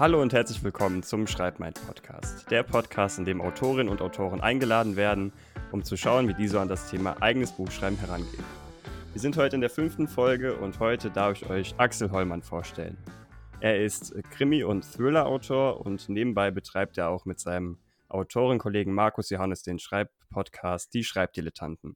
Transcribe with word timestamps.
Hallo 0.00 0.22
und 0.22 0.32
herzlich 0.32 0.64
willkommen 0.64 1.02
zum 1.02 1.26
Schreibmein 1.26 1.74
Podcast. 1.74 2.50
Der 2.50 2.62
Podcast, 2.62 3.18
in 3.18 3.26
dem 3.26 3.42
Autorinnen 3.42 3.90
und 3.90 4.00
Autoren 4.00 4.40
eingeladen 4.40 4.96
werden, 4.96 5.30
um 5.72 5.84
zu 5.84 5.98
schauen, 5.98 6.26
wie 6.26 6.32
diese 6.32 6.58
an 6.58 6.68
das 6.68 6.88
Thema 6.88 7.20
eigenes 7.20 7.52
Buchschreiben 7.52 7.98
herangehen. 7.98 8.42
Wir 9.12 9.20
sind 9.20 9.36
heute 9.36 9.56
in 9.56 9.60
der 9.60 9.68
fünften 9.68 10.08
Folge 10.08 10.56
und 10.56 10.80
heute 10.80 11.10
darf 11.10 11.36
ich 11.36 11.50
euch 11.50 11.74
Axel 11.76 12.10
Hollmann 12.10 12.40
vorstellen. 12.40 12.96
Er 13.60 13.84
ist 13.84 14.14
Krimi- 14.30 14.64
und 14.64 14.90
Thriller-Autor 14.90 15.84
und 15.84 16.08
nebenbei 16.08 16.50
betreibt 16.50 16.96
er 16.96 17.10
auch 17.10 17.26
mit 17.26 17.38
seinem 17.38 17.76
Autorenkollegen 18.08 18.94
Markus 18.94 19.28
Johannes 19.28 19.64
den 19.64 19.78
Schreibpodcast 19.78 20.94
Die 20.94 21.04
Schreibdilettanten. 21.04 21.94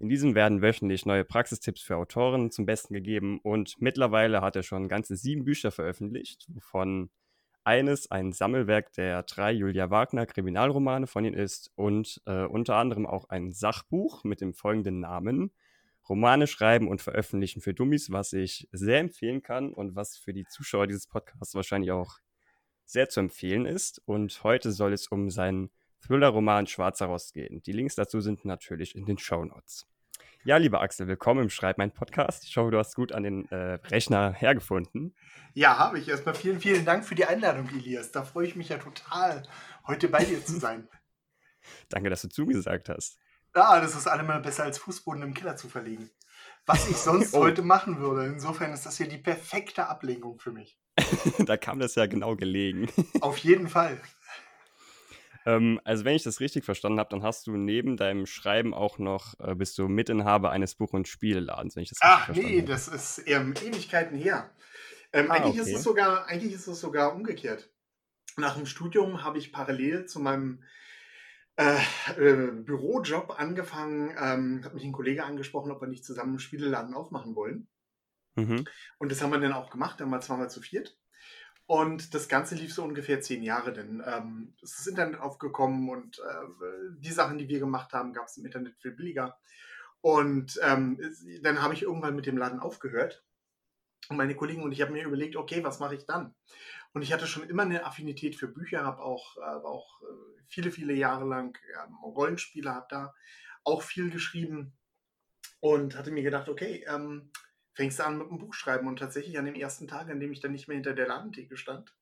In 0.00 0.08
diesem 0.08 0.34
werden 0.34 0.60
wöchentlich 0.60 1.06
neue 1.06 1.24
Praxistipps 1.24 1.82
für 1.82 1.98
Autoren 1.98 2.50
zum 2.50 2.66
Besten 2.66 2.94
gegeben 2.94 3.38
und 3.44 3.76
mittlerweile 3.78 4.40
hat 4.40 4.56
er 4.56 4.64
schon 4.64 4.88
ganze 4.88 5.16
sieben 5.16 5.44
Bücher 5.44 5.70
veröffentlicht, 5.70 6.44
wovon 6.48 7.10
eines 7.68 8.10
ein 8.10 8.32
Sammelwerk 8.32 8.94
der 8.94 9.22
drei 9.24 9.52
Julia 9.52 9.90
Wagner 9.90 10.24
Kriminalromane 10.24 11.06
von 11.06 11.26
ihm 11.26 11.34
ist 11.34 11.70
und 11.74 12.22
äh, 12.24 12.46
unter 12.46 12.76
anderem 12.76 13.04
auch 13.04 13.28
ein 13.28 13.52
Sachbuch 13.52 14.24
mit 14.24 14.40
dem 14.40 14.54
folgenden 14.54 15.00
Namen 15.00 15.52
Romane 16.08 16.46
schreiben 16.46 16.88
und 16.88 17.02
veröffentlichen 17.02 17.60
für 17.60 17.74
Dummies, 17.74 18.10
was 18.10 18.32
ich 18.32 18.70
sehr 18.72 19.00
empfehlen 19.00 19.42
kann 19.42 19.74
und 19.74 19.94
was 19.94 20.16
für 20.16 20.32
die 20.32 20.46
Zuschauer 20.46 20.86
dieses 20.86 21.08
Podcasts 21.08 21.54
wahrscheinlich 21.54 21.92
auch 21.92 22.20
sehr 22.86 23.10
zu 23.10 23.20
empfehlen 23.20 23.66
ist. 23.66 24.00
Und 24.06 24.42
heute 24.44 24.72
soll 24.72 24.94
es 24.94 25.08
um 25.08 25.28
seinen 25.28 25.68
Thriller-Roman 26.00 26.66
Schwarzer 26.66 27.04
Rost 27.04 27.34
gehen. 27.34 27.60
Die 27.64 27.72
Links 27.72 27.96
dazu 27.96 28.22
sind 28.22 28.46
natürlich 28.46 28.96
in 28.96 29.04
den 29.04 29.18
Show 29.18 29.44
Notes. 29.44 29.86
Ja, 30.44 30.56
lieber 30.56 30.80
Axel, 30.80 31.08
willkommen 31.08 31.42
im 31.42 31.50
Schreib 31.50 31.78
mein 31.78 31.90
Podcast. 31.90 32.44
Ich 32.44 32.56
hoffe, 32.56 32.70
du 32.70 32.78
hast 32.78 32.94
gut 32.94 33.12
an 33.12 33.24
den 33.24 33.50
äh, 33.50 33.74
Rechner 33.90 34.32
hergefunden. 34.32 35.14
Ja, 35.52 35.78
habe 35.78 35.98
ich. 35.98 36.08
Erstmal 36.08 36.34
vielen, 36.34 36.60
vielen 36.60 36.84
Dank 36.84 37.04
für 37.04 37.16
die 37.16 37.24
Einladung, 37.24 37.68
Elias. 37.70 38.12
Da 38.12 38.22
freue 38.22 38.46
ich 38.46 38.54
mich 38.54 38.68
ja 38.68 38.78
total, 38.78 39.42
heute 39.86 40.08
bei 40.08 40.24
dir 40.24 40.42
zu 40.44 40.58
sein. 40.58 40.88
Danke, 41.88 42.08
dass 42.08 42.22
du 42.22 42.28
zugesagt 42.28 42.88
hast. 42.88 43.18
Ja, 43.54 43.80
das 43.80 43.96
ist 43.96 44.06
allemal 44.06 44.40
besser 44.40 44.62
als 44.62 44.78
Fußboden 44.78 45.22
im 45.22 45.34
Keller 45.34 45.56
zu 45.56 45.68
verlegen. 45.68 46.08
Was 46.66 46.88
ich 46.88 46.96
sonst 46.96 47.34
oh. 47.34 47.40
heute 47.40 47.62
machen 47.62 47.98
würde. 47.98 48.26
Insofern 48.26 48.72
ist 48.72 48.86
das 48.86 48.96
hier 48.96 49.08
die 49.08 49.18
perfekte 49.18 49.88
Ablenkung 49.88 50.38
für 50.38 50.52
mich. 50.52 50.78
da 51.46 51.56
kam 51.56 51.80
das 51.80 51.96
ja 51.96 52.06
genau 52.06 52.36
gelegen. 52.36 52.88
Auf 53.20 53.38
jeden 53.38 53.68
Fall. 53.68 54.00
Ähm, 55.48 55.80
also 55.82 56.04
wenn 56.04 56.14
ich 56.14 56.24
das 56.24 56.40
richtig 56.40 56.66
verstanden 56.66 56.98
habe, 56.98 57.08
dann 57.08 57.22
hast 57.22 57.46
du 57.46 57.56
neben 57.56 57.96
deinem 57.96 58.26
Schreiben 58.26 58.74
auch 58.74 58.98
noch, 58.98 59.40
äh, 59.40 59.54
bist 59.54 59.78
du 59.78 59.88
Mitinhaber 59.88 60.50
eines 60.50 60.74
Buch- 60.74 60.92
und 60.92 61.08
Spieleladens, 61.08 61.74
wenn 61.74 61.84
ich 61.84 61.88
das 61.88 62.00
Ach 62.02 62.28
nee, 62.28 62.58
habe. 62.58 62.68
das 62.68 62.86
ist 62.86 63.18
eher 63.20 63.40
Ewigkeiten 63.40 64.18
her. 64.18 64.50
Ähm, 65.10 65.30
ah, 65.30 65.34
eigentlich, 65.36 65.58
okay. 65.58 65.70
ist 65.70 65.78
es 65.78 65.82
sogar, 65.82 66.26
eigentlich 66.26 66.52
ist 66.52 66.66
es 66.66 66.78
sogar 66.78 67.14
umgekehrt. 67.14 67.70
Nach 68.36 68.56
dem 68.56 68.66
Studium 68.66 69.24
habe 69.24 69.38
ich 69.38 69.50
parallel 69.50 70.04
zu 70.04 70.20
meinem 70.20 70.64
äh, 71.56 71.78
äh, 72.18 72.50
Bürojob 72.52 73.40
angefangen, 73.40 74.14
ähm, 74.20 74.62
hat 74.66 74.74
mich 74.74 74.84
ein 74.84 74.92
Kollege 74.92 75.24
angesprochen, 75.24 75.72
ob 75.72 75.80
wir 75.80 75.88
nicht 75.88 76.04
zusammen 76.04 76.32
einen 76.32 76.40
Spieleladen 76.40 76.94
aufmachen 76.94 77.34
wollen. 77.34 77.68
Mhm. 78.36 78.66
Und 78.98 79.10
das 79.10 79.22
haben 79.22 79.30
wir 79.30 79.40
dann 79.40 79.54
auch 79.54 79.70
gemacht, 79.70 79.98
dann 79.98 80.10
mal 80.10 80.20
zweimal 80.20 80.50
zu 80.50 80.60
viert. 80.60 80.97
Und 81.68 82.14
das 82.14 82.28
Ganze 82.28 82.54
lief 82.54 82.72
so 82.72 82.82
ungefähr 82.82 83.20
zehn 83.20 83.42
Jahre, 83.42 83.74
denn 83.74 84.02
ähm, 84.06 84.54
es 84.62 84.78
ist 84.78 84.86
Internet 84.86 85.20
aufgekommen 85.20 85.90
und 85.90 86.18
äh, 86.18 86.96
die 86.98 87.12
Sachen, 87.12 87.36
die 87.36 87.46
wir 87.46 87.58
gemacht 87.58 87.92
haben, 87.92 88.14
gab 88.14 88.24
es 88.24 88.38
im 88.38 88.46
Internet 88.46 88.78
viel 88.78 88.92
billiger. 88.92 89.38
Und 90.00 90.58
ähm, 90.62 90.98
dann 91.42 91.60
habe 91.60 91.74
ich 91.74 91.82
irgendwann 91.82 92.16
mit 92.16 92.24
dem 92.24 92.38
Laden 92.38 92.58
aufgehört. 92.58 93.22
Und 94.08 94.16
meine 94.16 94.34
Kollegen 94.34 94.62
und 94.62 94.72
ich 94.72 94.80
haben 94.80 94.94
mir 94.94 95.04
überlegt, 95.04 95.36
okay, 95.36 95.62
was 95.62 95.78
mache 95.78 95.94
ich 95.94 96.06
dann? 96.06 96.34
Und 96.94 97.02
ich 97.02 97.12
hatte 97.12 97.26
schon 97.26 97.46
immer 97.46 97.64
eine 97.64 97.84
Affinität 97.84 98.34
für 98.34 98.48
Bücher, 98.48 98.84
habe 98.84 99.02
auch, 99.02 99.36
äh, 99.36 99.40
auch 99.40 100.00
viele, 100.48 100.70
viele 100.70 100.94
Jahre 100.94 101.26
lang 101.26 101.58
ähm, 101.84 101.96
Rollenspiele, 102.02 102.74
habe 102.74 102.86
da 102.88 103.14
auch 103.64 103.82
viel 103.82 104.08
geschrieben 104.08 104.72
und 105.60 105.98
hatte 105.98 106.12
mir 106.12 106.22
gedacht, 106.22 106.48
okay, 106.48 106.86
ähm, 106.88 107.30
fängst 107.78 108.00
du 108.00 108.04
an 108.04 108.18
mit 108.18 108.28
dem 108.28 108.38
Buchschreiben. 108.38 108.88
Und 108.88 108.98
tatsächlich 108.98 109.38
an 109.38 109.44
dem 109.44 109.54
ersten 109.54 109.86
Tag, 109.86 110.10
an 110.10 110.18
dem 110.18 110.32
ich 110.32 110.40
dann 110.40 110.50
nicht 110.50 110.66
mehr 110.66 110.74
hinter 110.74 110.94
der 110.94 111.06
Ladentheke 111.06 111.56
stand, 111.56 111.94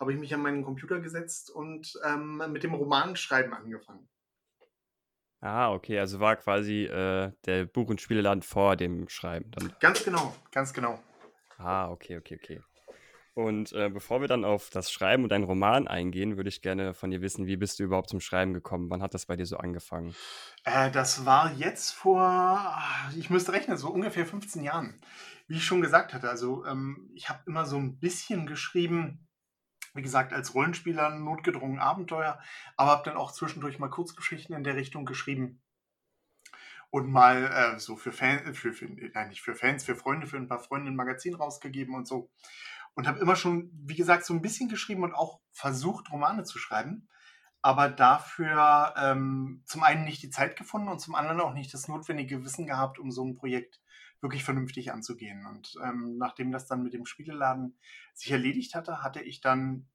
habe 0.00 0.12
ich 0.12 0.18
mich 0.18 0.32
an 0.32 0.40
meinen 0.40 0.64
Computer 0.64 1.00
gesetzt 1.00 1.50
und 1.50 1.92
ähm, 2.02 2.42
mit 2.50 2.62
dem 2.62 2.72
Romanschreiben 2.72 3.52
angefangen. 3.52 4.08
Ah, 5.40 5.70
okay, 5.72 5.98
also 5.98 6.18
war 6.18 6.36
quasi 6.36 6.84
äh, 6.84 7.30
der 7.44 7.66
Buch- 7.66 7.90
und 7.90 8.00
Spieleladen 8.00 8.42
vor 8.42 8.74
dem 8.76 9.08
Schreiben. 9.10 9.50
Dann. 9.50 9.72
Ganz 9.80 10.02
genau, 10.02 10.34
ganz 10.50 10.72
genau. 10.72 10.98
Ah, 11.58 11.90
okay, 11.90 12.16
okay, 12.16 12.40
okay. 12.42 12.60
Und 13.38 13.72
äh, 13.72 13.88
bevor 13.88 14.20
wir 14.20 14.26
dann 14.26 14.44
auf 14.44 14.68
das 14.68 14.90
Schreiben 14.90 15.22
und 15.22 15.28
deinen 15.28 15.44
Roman 15.44 15.86
eingehen, 15.86 16.36
würde 16.36 16.48
ich 16.48 16.60
gerne 16.60 16.92
von 16.92 17.12
dir 17.12 17.22
wissen, 17.22 17.46
wie 17.46 17.56
bist 17.56 17.78
du 17.78 17.84
überhaupt 17.84 18.10
zum 18.10 18.18
Schreiben 18.18 18.52
gekommen? 18.52 18.90
Wann 18.90 19.00
hat 19.00 19.14
das 19.14 19.26
bei 19.26 19.36
dir 19.36 19.46
so 19.46 19.58
angefangen? 19.58 20.12
Äh, 20.64 20.90
das 20.90 21.24
war 21.24 21.52
jetzt 21.52 21.92
vor, 21.92 22.76
ich 23.16 23.30
müsste 23.30 23.52
rechnen, 23.52 23.76
so 23.76 23.90
ungefähr 23.90 24.26
15 24.26 24.64
Jahren. 24.64 25.00
Wie 25.46 25.58
ich 25.58 25.64
schon 25.64 25.80
gesagt 25.80 26.14
hatte, 26.14 26.28
also 26.28 26.64
ähm, 26.64 27.12
ich 27.14 27.28
habe 27.28 27.44
immer 27.46 27.64
so 27.64 27.76
ein 27.76 28.00
bisschen 28.00 28.44
geschrieben, 28.44 29.28
wie 29.94 30.02
gesagt, 30.02 30.32
als 30.32 30.56
Rollenspieler 30.56 31.10
notgedrungen 31.10 31.78
Abenteuer, 31.78 32.40
aber 32.76 32.90
habe 32.90 33.04
dann 33.04 33.16
auch 33.16 33.30
zwischendurch 33.30 33.78
mal 33.78 33.86
Kurzgeschichten 33.86 34.56
in 34.56 34.64
der 34.64 34.74
Richtung 34.74 35.04
geschrieben 35.04 35.62
und 36.90 37.08
mal 37.08 37.44
äh, 37.44 37.78
so 37.78 37.94
für 37.94 38.10
Fans, 38.10 38.58
für, 38.58 38.72
für, 38.72 38.86
nein, 38.86 39.28
nicht 39.28 39.42
für 39.42 39.54
Fans, 39.54 39.84
für 39.84 39.94
Freunde, 39.94 40.26
für 40.26 40.38
ein 40.38 40.48
paar 40.48 40.58
Freunde 40.58 40.90
ein 40.90 40.96
Magazin 40.96 41.36
rausgegeben 41.36 41.94
und 41.94 42.08
so 42.08 42.32
und 42.98 43.06
habe 43.06 43.20
immer 43.20 43.36
schon, 43.36 43.70
wie 43.84 43.94
gesagt, 43.94 44.24
so 44.24 44.34
ein 44.34 44.42
bisschen 44.42 44.68
geschrieben 44.68 45.04
und 45.04 45.14
auch 45.14 45.38
versucht, 45.52 46.10
Romane 46.10 46.42
zu 46.42 46.58
schreiben, 46.58 47.08
aber 47.62 47.88
dafür 47.88 48.92
ähm, 48.96 49.62
zum 49.66 49.84
einen 49.84 50.04
nicht 50.04 50.20
die 50.20 50.30
Zeit 50.30 50.56
gefunden 50.56 50.88
und 50.88 50.98
zum 50.98 51.14
anderen 51.14 51.40
auch 51.40 51.54
nicht 51.54 51.72
das 51.72 51.86
notwendige 51.86 52.44
Wissen 52.44 52.66
gehabt, 52.66 52.98
um 52.98 53.12
so 53.12 53.24
ein 53.24 53.36
Projekt 53.36 53.80
wirklich 54.20 54.42
vernünftig 54.42 54.90
anzugehen. 54.90 55.46
Und 55.46 55.76
ähm, 55.80 56.16
nachdem 56.18 56.50
das 56.50 56.66
dann 56.66 56.82
mit 56.82 56.92
dem 56.92 57.06
Spieleladen 57.06 57.78
sich 58.14 58.32
erledigt 58.32 58.74
hatte, 58.74 59.00
hatte 59.00 59.22
ich 59.22 59.40
dann 59.40 59.86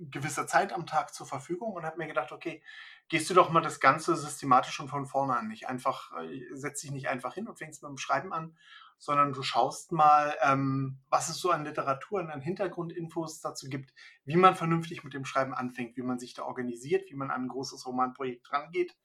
gewisser 0.00 0.48
Zeit 0.48 0.72
am 0.72 0.84
Tag 0.84 1.14
zur 1.14 1.28
Verfügung 1.28 1.74
und 1.74 1.84
habe 1.84 1.98
mir 1.98 2.08
gedacht, 2.08 2.32
okay, 2.32 2.60
gehst 3.08 3.30
du 3.30 3.34
doch 3.34 3.50
mal 3.50 3.60
das 3.60 3.78
Ganze 3.78 4.16
systematisch 4.16 4.74
schon 4.74 4.88
von 4.88 5.06
vorne 5.06 5.36
an. 5.36 5.46
Nicht 5.46 5.68
einfach, 5.68 6.10
äh, 6.20 6.42
setz 6.54 6.80
dich 6.80 6.90
nicht 6.90 7.08
einfach 7.08 7.34
hin 7.34 7.46
und 7.46 7.56
fängst 7.56 7.84
mit 7.84 7.88
dem 7.88 7.98
Schreiben 7.98 8.32
an, 8.32 8.56
sondern 8.98 9.32
du 9.32 9.42
schaust 9.42 9.92
mal, 9.92 10.34
ähm, 10.42 10.98
was 11.08 11.28
es 11.28 11.38
so 11.38 11.50
an 11.50 11.64
Literatur 11.64 12.20
und 12.20 12.30
an 12.30 12.40
Hintergrundinfos 12.40 13.40
dazu 13.40 13.68
gibt, 13.68 13.92
wie 14.24 14.36
man 14.36 14.56
vernünftig 14.56 15.04
mit 15.04 15.14
dem 15.14 15.24
Schreiben 15.24 15.54
anfängt, 15.54 15.96
wie 15.96 16.02
man 16.02 16.18
sich 16.18 16.34
da 16.34 16.42
organisiert, 16.44 17.10
wie 17.10 17.14
man 17.16 17.30
an 17.30 17.42
ein 17.42 17.48
großes 17.48 17.86
Romanprojekt 17.86 18.50
rangeht. 18.52 18.96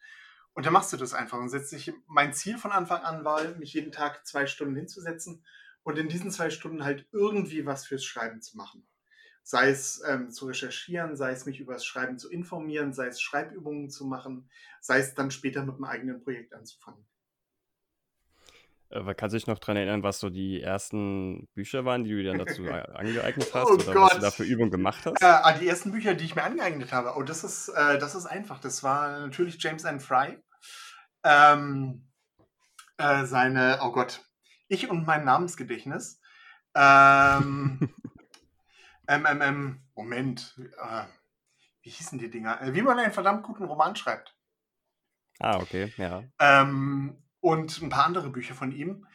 Und 0.53 0.65
dann 0.65 0.73
machst 0.73 0.91
du 0.91 0.97
das 0.97 1.13
einfach 1.13 1.37
und 1.37 1.49
setzt 1.49 1.71
dich. 1.71 1.93
Mein 2.07 2.33
Ziel 2.33 2.57
von 2.57 2.71
Anfang 2.71 3.01
an 3.03 3.23
war, 3.23 3.43
mich 3.55 3.73
jeden 3.73 3.91
Tag 3.91 4.25
zwei 4.25 4.47
Stunden 4.47 4.75
hinzusetzen 4.75 5.45
und 5.83 5.97
in 5.97 6.09
diesen 6.09 6.31
zwei 6.31 6.49
Stunden 6.49 6.83
halt 6.83 7.07
irgendwie 7.11 7.65
was 7.65 7.85
fürs 7.85 8.03
Schreiben 8.03 8.41
zu 8.41 8.57
machen. 8.57 8.85
Sei 9.43 9.69
es 9.69 10.01
ähm, 10.07 10.29
zu 10.29 10.45
recherchieren, 10.45 11.15
sei 11.15 11.31
es 11.31 11.45
mich 11.45 11.59
über 11.59 11.73
das 11.73 11.85
Schreiben 11.85 12.19
zu 12.19 12.29
informieren, 12.29 12.93
sei 12.93 13.07
es 13.07 13.21
Schreibübungen 13.21 13.89
zu 13.89 14.05
machen, 14.05 14.49
sei 14.81 14.99
es 14.99 15.15
dann 15.15 15.31
später 15.31 15.65
mit 15.65 15.75
einem 15.75 15.85
eigenen 15.85 16.21
Projekt 16.21 16.53
anzufangen. 16.53 17.05
Äh, 18.91 19.13
kannst 19.15 19.33
du 19.33 19.37
dich 19.37 19.47
noch 19.47 19.59
daran 19.59 19.77
erinnern, 19.77 20.03
was 20.03 20.19
so 20.19 20.29
die 20.29 20.61
ersten 20.61 21.47
Bücher 21.53 21.85
waren, 21.85 22.03
die 22.03 22.11
du 22.11 22.17
dir 22.17 22.33
dann 22.33 22.45
dazu 22.45 22.63
angeeignet 22.65 23.49
hast 23.53 23.69
oh 23.69 23.73
oder 23.73 23.93
Gott. 23.93 24.11
was 24.11 24.15
du 24.15 24.21
da 24.21 24.31
für 24.31 24.43
Übungen 24.43 24.71
gemacht 24.71 25.05
hast? 25.05 25.21
Äh, 25.21 25.59
die 25.59 25.67
ersten 25.67 25.91
Bücher, 25.91 26.13
die 26.13 26.25
ich 26.25 26.35
mir 26.35 26.43
angeeignet 26.43 26.91
habe. 26.91 27.13
Oh, 27.15 27.23
das 27.23 27.43
ist, 27.43 27.69
äh, 27.69 27.97
das 27.99 28.15
ist 28.15 28.25
einfach. 28.25 28.59
Das 28.59 28.83
war 28.83 29.19
natürlich 29.19 29.61
James 29.63 29.85
N. 29.85 29.99
Fry. 29.99 30.37
Ähm, 31.23 32.09
äh, 32.97 33.25
seine, 33.25 33.79
oh 33.81 33.91
Gott, 33.91 34.21
ich 34.67 34.89
und 34.89 35.05
mein 35.05 35.23
Namensgedächtnis. 35.23 36.19
Ähm, 36.75 37.89
MMM, 39.07 39.83
Moment, 39.95 40.55
äh, 40.57 41.03
wie 41.81 41.89
hießen 41.89 42.19
die 42.19 42.29
Dinger? 42.29 42.61
Äh, 42.61 42.73
wie 42.73 42.81
man 42.81 42.99
einen 42.99 43.13
verdammt 43.13 43.43
guten 43.43 43.63
Roman 43.63 43.95
schreibt. 43.95 44.35
Ah, 45.39 45.57
okay, 45.57 45.93
ja. 45.97 46.23
Ähm, 46.39 47.20
und 47.41 47.81
ein 47.81 47.89
paar 47.89 48.05
andere 48.05 48.29
Bücher 48.29 48.55
von 48.55 48.71
ihm. 48.71 49.05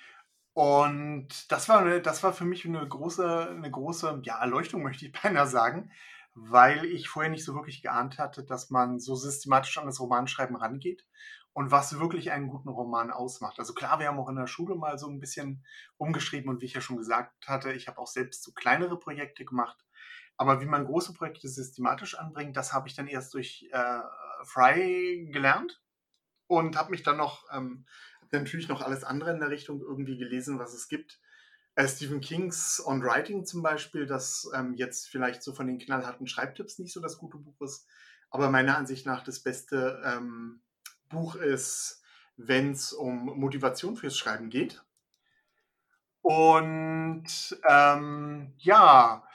Und 0.52 1.50
das 1.50 1.68
war, 1.68 2.00
das 2.00 2.22
war 2.22 2.32
für 2.32 2.44
mich 2.44 2.64
eine 2.64 2.86
große, 2.86 3.50
eine 3.50 3.70
große 3.70 4.20
ja, 4.24 4.38
Erleuchtung, 4.40 4.82
möchte 4.84 5.06
ich 5.06 5.12
beinahe 5.12 5.46
sagen, 5.46 5.90
weil 6.34 6.84
ich 6.84 7.08
vorher 7.08 7.30
nicht 7.30 7.44
so 7.44 7.54
wirklich 7.54 7.82
geahnt 7.82 8.18
hatte, 8.18 8.44
dass 8.44 8.70
man 8.70 8.98
so 8.98 9.14
systematisch 9.14 9.78
an 9.78 9.86
das 9.86 10.00
Romanschreiben 10.00 10.56
rangeht 10.56 11.06
und 11.54 11.70
was 11.70 11.98
wirklich 11.98 12.32
einen 12.32 12.48
guten 12.48 12.68
Roman 12.68 13.10
ausmacht. 13.10 13.58
Also 13.58 13.72
klar, 13.72 13.98
wir 13.98 14.08
haben 14.08 14.18
auch 14.18 14.28
in 14.28 14.36
der 14.36 14.46
Schule 14.46 14.74
mal 14.74 14.98
so 14.98 15.08
ein 15.08 15.20
bisschen 15.20 15.64
umgeschrieben 15.96 16.50
und 16.50 16.60
wie 16.60 16.66
ich 16.66 16.74
ja 16.74 16.82
schon 16.82 16.98
gesagt 16.98 17.48
hatte, 17.48 17.72
ich 17.72 17.88
habe 17.88 17.98
auch 17.98 18.06
selbst 18.06 18.42
so 18.42 18.52
kleinere 18.52 18.98
Projekte 18.98 19.46
gemacht. 19.46 19.82
Aber 20.36 20.60
wie 20.60 20.66
man 20.66 20.84
große 20.84 21.14
Projekte 21.14 21.48
systematisch 21.48 22.18
anbringt, 22.18 22.56
das 22.58 22.74
habe 22.74 22.88
ich 22.88 22.94
dann 22.94 23.06
erst 23.06 23.32
durch 23.32 23.66
äh, 23.72 24.00
Fry 24.44 25.30
gelernt 25.32 25.80
und 26.46 26.76
habe 26.76 26.90
mich 26.90 27.02
dann 27.02 27.16
noch 27.16 27.44
ähm, 27.50 27.86
natürlich 28.32 28.68
noch 28.68 28.82
alles 28.82 29.04
andere 29.04 29.32
in 29.32 29.40
der 29.40 29.50
Richtung 29.50 29.80
irgendwie 29.80 30.16
gelesen, 30.16 30.58
was 30.58 30.74
es 30.74 30.88
gibt. 30.88 31.20
Äh, 31.74 31.88
Stephen 31.88 32.20
Kings 32.20 32.82
On 32.84 33.02
Writing 33.02 33.44
zum 33.44 33.62
Beispiel, 33.62 34.06
das 34.06 34.50
ähm, 34.54 34.74
jetzt 34.74 35.08
vielleicht 35.08 35.42
so 35.42 35.52
von 35.52 35.66
den 35.66 35.78
knallharten 35.78 36.26
Schreibtipps 36.26 36.78
nicht 36.78 36.92
so 36.92 37.00
das 37.00 37.18
gute 37.18 37.38
Buch 37.38 37.60
ist, 37.60 37.86
aber 38.30 38.50
meiner 38.50 38.76
Ansicht 38.76 39.06
nach 39.06 39.22
das 39.22 39.40
beste 39.40 40.02
ähm, 40.04 40.62
Buch 41.08 41.36
ist, 41.36 42.02
wenn 42.36 42.72
es 42.72 42.92
um 42.92 43.38
Motivation 43.38 43.96
fürs 43.96 44.16
Schreiben 44.16 44.50
geht. 44.50 44.82
Und 46.22 47.28
ähm, 47.68 48.52
ja, 48.58 49.26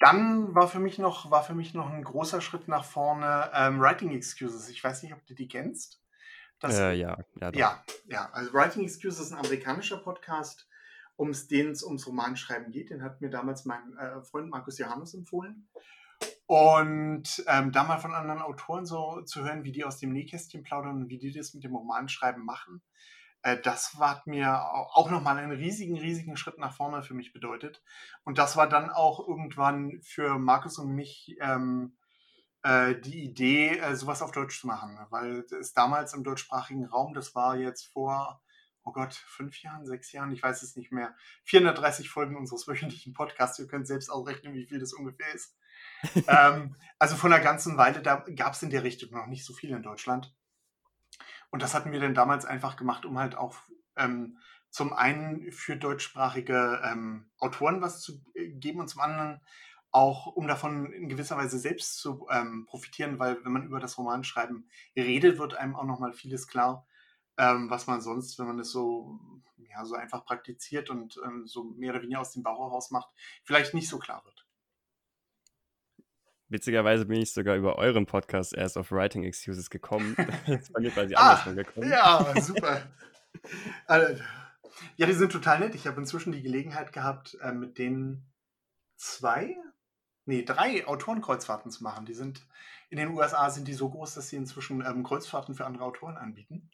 dann 0.00 0.54
war 0.54 0.68
für 0.68 0.80
mich 0.80 0.98
noch, 0.98 1.30
war 1.30 1.44
für 1.44 1.54
mich 1.54 1.74
noch 1.74 1.88
ein 1.90 2.02
großer 2.02 2.40
Schritt 2.40 2.66
nach 2.66 2.84
vorne 2.84 3.50
ähm, 3.54 3.80
Writing 3.80 4.10
Excuses. 4.10 4.68
Ich 4.68 4.82
weiß 4.82 5.02
nicht, 5.02 5.14
ob 5.14 5.24
du 5.26 5.34
die 5.34 5.48
kennst. 5.48 6.03
Das, 6.60 6.78
äh, 6.78 6.92
ja, 6.94 7.18
ja, 7.40 7.50
ja, 7.52 7.84
ja. 8.06 8.30
Also 8.32 8.52
Writing 8.52 8.84
Excuses 8.84 9.20
ist 9.20 9.32
ein 9.32 9.38
amerikanischer 9.38 9.98
Podcast, 9.98 10.68
um 11.16 11.32
den 11.50 11.70
es 11.70 11.82
ums 11.82 12.06
Romanschreiben 12.06 12.70
geht. 12.70 12.90
Den 12.90 13.02
hat 13.02 13.20
mir 13.20 13.30
damals 13.30 13.64
mein 13.64 13.96
äh, 13.96 14.22
Freund 14.22 14.50
Markus 14.50 14.78
Johannes 14.78 15.14
empfohlen. 15.14 15.68
Und 16.46 17.44
ähm, 17.48 17.72
da 17.72 17.84
mal 17.84 17.98
von 17.98 18.14
anderen 18.14 18.42
Autoren 18.42 18.86
so 18.86 19.22
zu 19.22 19.44
hören, 19.44 19.64
wie 19.64 19.72
die 19.72 19.84
aus 19.84 19.98
dem 19.98 20.12
Nähkästchen 20.12 20.62
plaudern 20.62 21.02
und 21.02 21.08
wie 21.08 21.18
die 21.18 21.32
das 21.32 21.54
mit 21.54 21.64
dem 21.64 21.74
Romanschreiben 21.74 22.44
machen, 22.44 22.82
äh, 23.42 23.58
das 23.60 23.94
hat 23.98 24.26
mir 24.26 24.62
auch 24.62 25.10
nochmal 25.10 25.38
einen 25.38 25.52
riesigen, 25.52 25.98
riesigen 25.98 26.36
Schritt 26.36 26.58
nach 26.58 26.74
vorne 26.74 27.02
für 27.02 27.14
mich 27.14 27.32
bedeutet. 27.32 27.82
Und 28.24 28.38
das 28.38 28.56
war 28.56 28.68
dann 28.68 28.90
auch 28.90 29.26
irgendwann 29.26 30.00
für 30.02 30.38
Markus 30.38 30.78
und 30.78 30.94
mich 30.94 31.36
ähm, 31.40 31.96
äh, 31.96 32.03
die 32.64 33.24
Idee, 33.24 33.78
äh, 33.78 33.94
sowas 33.94 34.22
auf 34.22 34.32
Deutsch 34.32 34.60
zu 34.60 34.66
machen. 34.66 34.98
Weil 35.10 35.44
es 35.60 35.74
damals 35.74 36.14
im 36.14 36.24
deutschsprachigen 36.24 36.86
Raum, 36.86 37.12
das 37.12 37.34
war 37.34 37.56
jetzt 37.56 37.92
vor, 37.92 38.42
oh 38.84 38.92
Gott, 38.92 39.14
fünf 39.14 39.60
Jahren, 39.62 39.84
sechs 39.84 40.12
Jahren, 40.12 40.32
ich 40.32 40.42
weiß 40.42 40.62
es 40.62 40.74
nicht 40.74 40.90
mehr, 40.90 41.14
430 41.44 42.08
Folgen 42.08 42.36
unseres 42.36 42.66
wöchentlichen 42.68 43.12
Podcasts. 43.12 43.58
Ihr 43.58 43.66
könnt 43.66 43.86
selbst 43.86 44.10
ausrechnen, 44.10 44.54
wie 44.54 44.66
viel 44.66 44.78
das 44.78 44.94
ungefähr 44.94 45.32
ist 45.34 45.56
ähm, 46.28 46.74
also 46.98 47.16
von 47.16 47.32
einer 47.32 47.42
ganzen 47.42 47.76
Weile, 47.76 48.02
da 48.02 48.24
gab 48.36 48.54
es 48.54 48.62
in 48.62 48.70
der 48.70 48.82
Richtung 48.82 49.10
noch 49.12 49.26
nicht 49.26 49.44
so 49.44 49.52
viel 49.52 49.70
in 49.70 49.82
Deutschland. 49.82 50.34
Und 51.50 51.62
das 51.62 51.74
hatten 51.74 51.92
wir 51.92 52.00
dann 52.00 52.14
damals 52.14 52.44
einfach 52.44 52.76
gemacht, 52.76 53.04
um 53.06 53.18
halt 53.18 53.36
auch 53.36 53.56
ähm, 53.96 54.38
zum 54.70 54.92
einen 54.92 55.52
für 55.52 55.76
deutschsprachige 55.76 56.82
ähm, 56.84 57.30
Autoren 57.38 57.80
was 57.80 58.00
zu 58.00 58.20
äh, 58.34 58.48
geben 58.48 58.80
und 58.80 58.88
zum 58.88 59.02
anderen 59.02 59.40
auch, 59.94 60.26
um 60.26 60.48
davon 60.48 60.92
in 60.92 61.08
gewisser 61.08 61.36
Weise 61.36 61.58
selbst 61.58 61.98
zu 61.98 62.26
ähm, 62.28 62.66
profitieren, 62.66 63.20
weil 63.20 63.42
wenn 63.44 63.52
man 63.52 63.66
über 63.66 63.78
das 63.78 63.96
Romanschreiben 63.96 64.68
redet, 64.96 65.38
wird 65.38 65.54
einem 65.54 65.76
auch 65.76 65.84
nochmal 65.84 66.12
vieles 66.12 66.48
klar, 66.48 66.84
ähm, 67.38 67.70
was 67.70 67.86
man 67.86 68.00
sonst, 68.00 68.38
wenn 68.38 68.46
man 68.46 68.58
es 68.58 68.72
so, 68.72 69.20
ja, 69.56 69.84
so 69.84 69.94
einfach 69.94 70.24
praktiziert 70.24 70.90
und 70.90 71.20
ähm, 71.24 71.46
so 71.46 71.62
mehr 71.62 71.92
oder 71.92 72.02
weniger 72.02 72.20
aus 72.20 72.32
dem 72.32 72.42
Bauch 72.42 72.58
heraus 72.58 72.90
macht, 72.90 73.08
vielleicht 73.44 73.72
nicht 73.72 73.88
so 73.88 73.98
klar 73.98 74.24
wird. 74.24 74.44
Witzigerweise 76.48 77.06
bin 77.06 77.20
ich 77.20 77.32
sogar 77.32 77.54
über 77.54 77.78
euren 77.78 78.06
Podcast 78.06 78.52
erst 78.52 78.76
auf 78.76 78.90
Writing 78.90 79.22
Excuses 79.22 79.70
gekommen. 79.70 80.16
das 80.46 80.72
bei 80.72 80.80
mir 80.80 80.90
quasi 80.90 81.14
ah, 81.14 81.30
andersrum 81.30 81.54
gekommen. 81.54 81.88
Ja, 81.88 82.34
super. 82.40 82.82
Also, 83.86 84.20
ja, 84.96 85.06
die 85.06 85.12
sind 85.12 85.30
total 85.30 85.60
nett. 85.60 85.76
Ich 85.76 85.86
habe 85.86 86.00
inzwischen 86.00 86.32
die 86.32 86.42
Gelegenheit 86.42 86.92
gehabt, 86.92 87.38
äh, 87.40 87.52
mit 87.52 87.78
denen 87.78 88.26
zwei, 88.96 89.56
nee, 90.26 90.42
drei 90.42 90.86
Autorenkreuzfahrten 90.86 91.70
zu 91.70 91.82
machen. 91.82 92.06
Die 92.06 92.14
sind 92.14 92.46
in 92.90 92.98
den 92.98 93.08
USA 93.08 93.50
sind 93.50 93.66
die 93.66 93.74
so 93.74 93.88
groß, 93.90 94.14
dass 94.14 94.28
sie 94.28 94.36
inzwischen 94.36 94.84
ähm, 94.84 95.02
Kreuzfahrten 95.02 95.54
für 95.54 95.66
andere 95.66 95.84
Autoren 95.84 96.16
anbieten. 96.16 96.70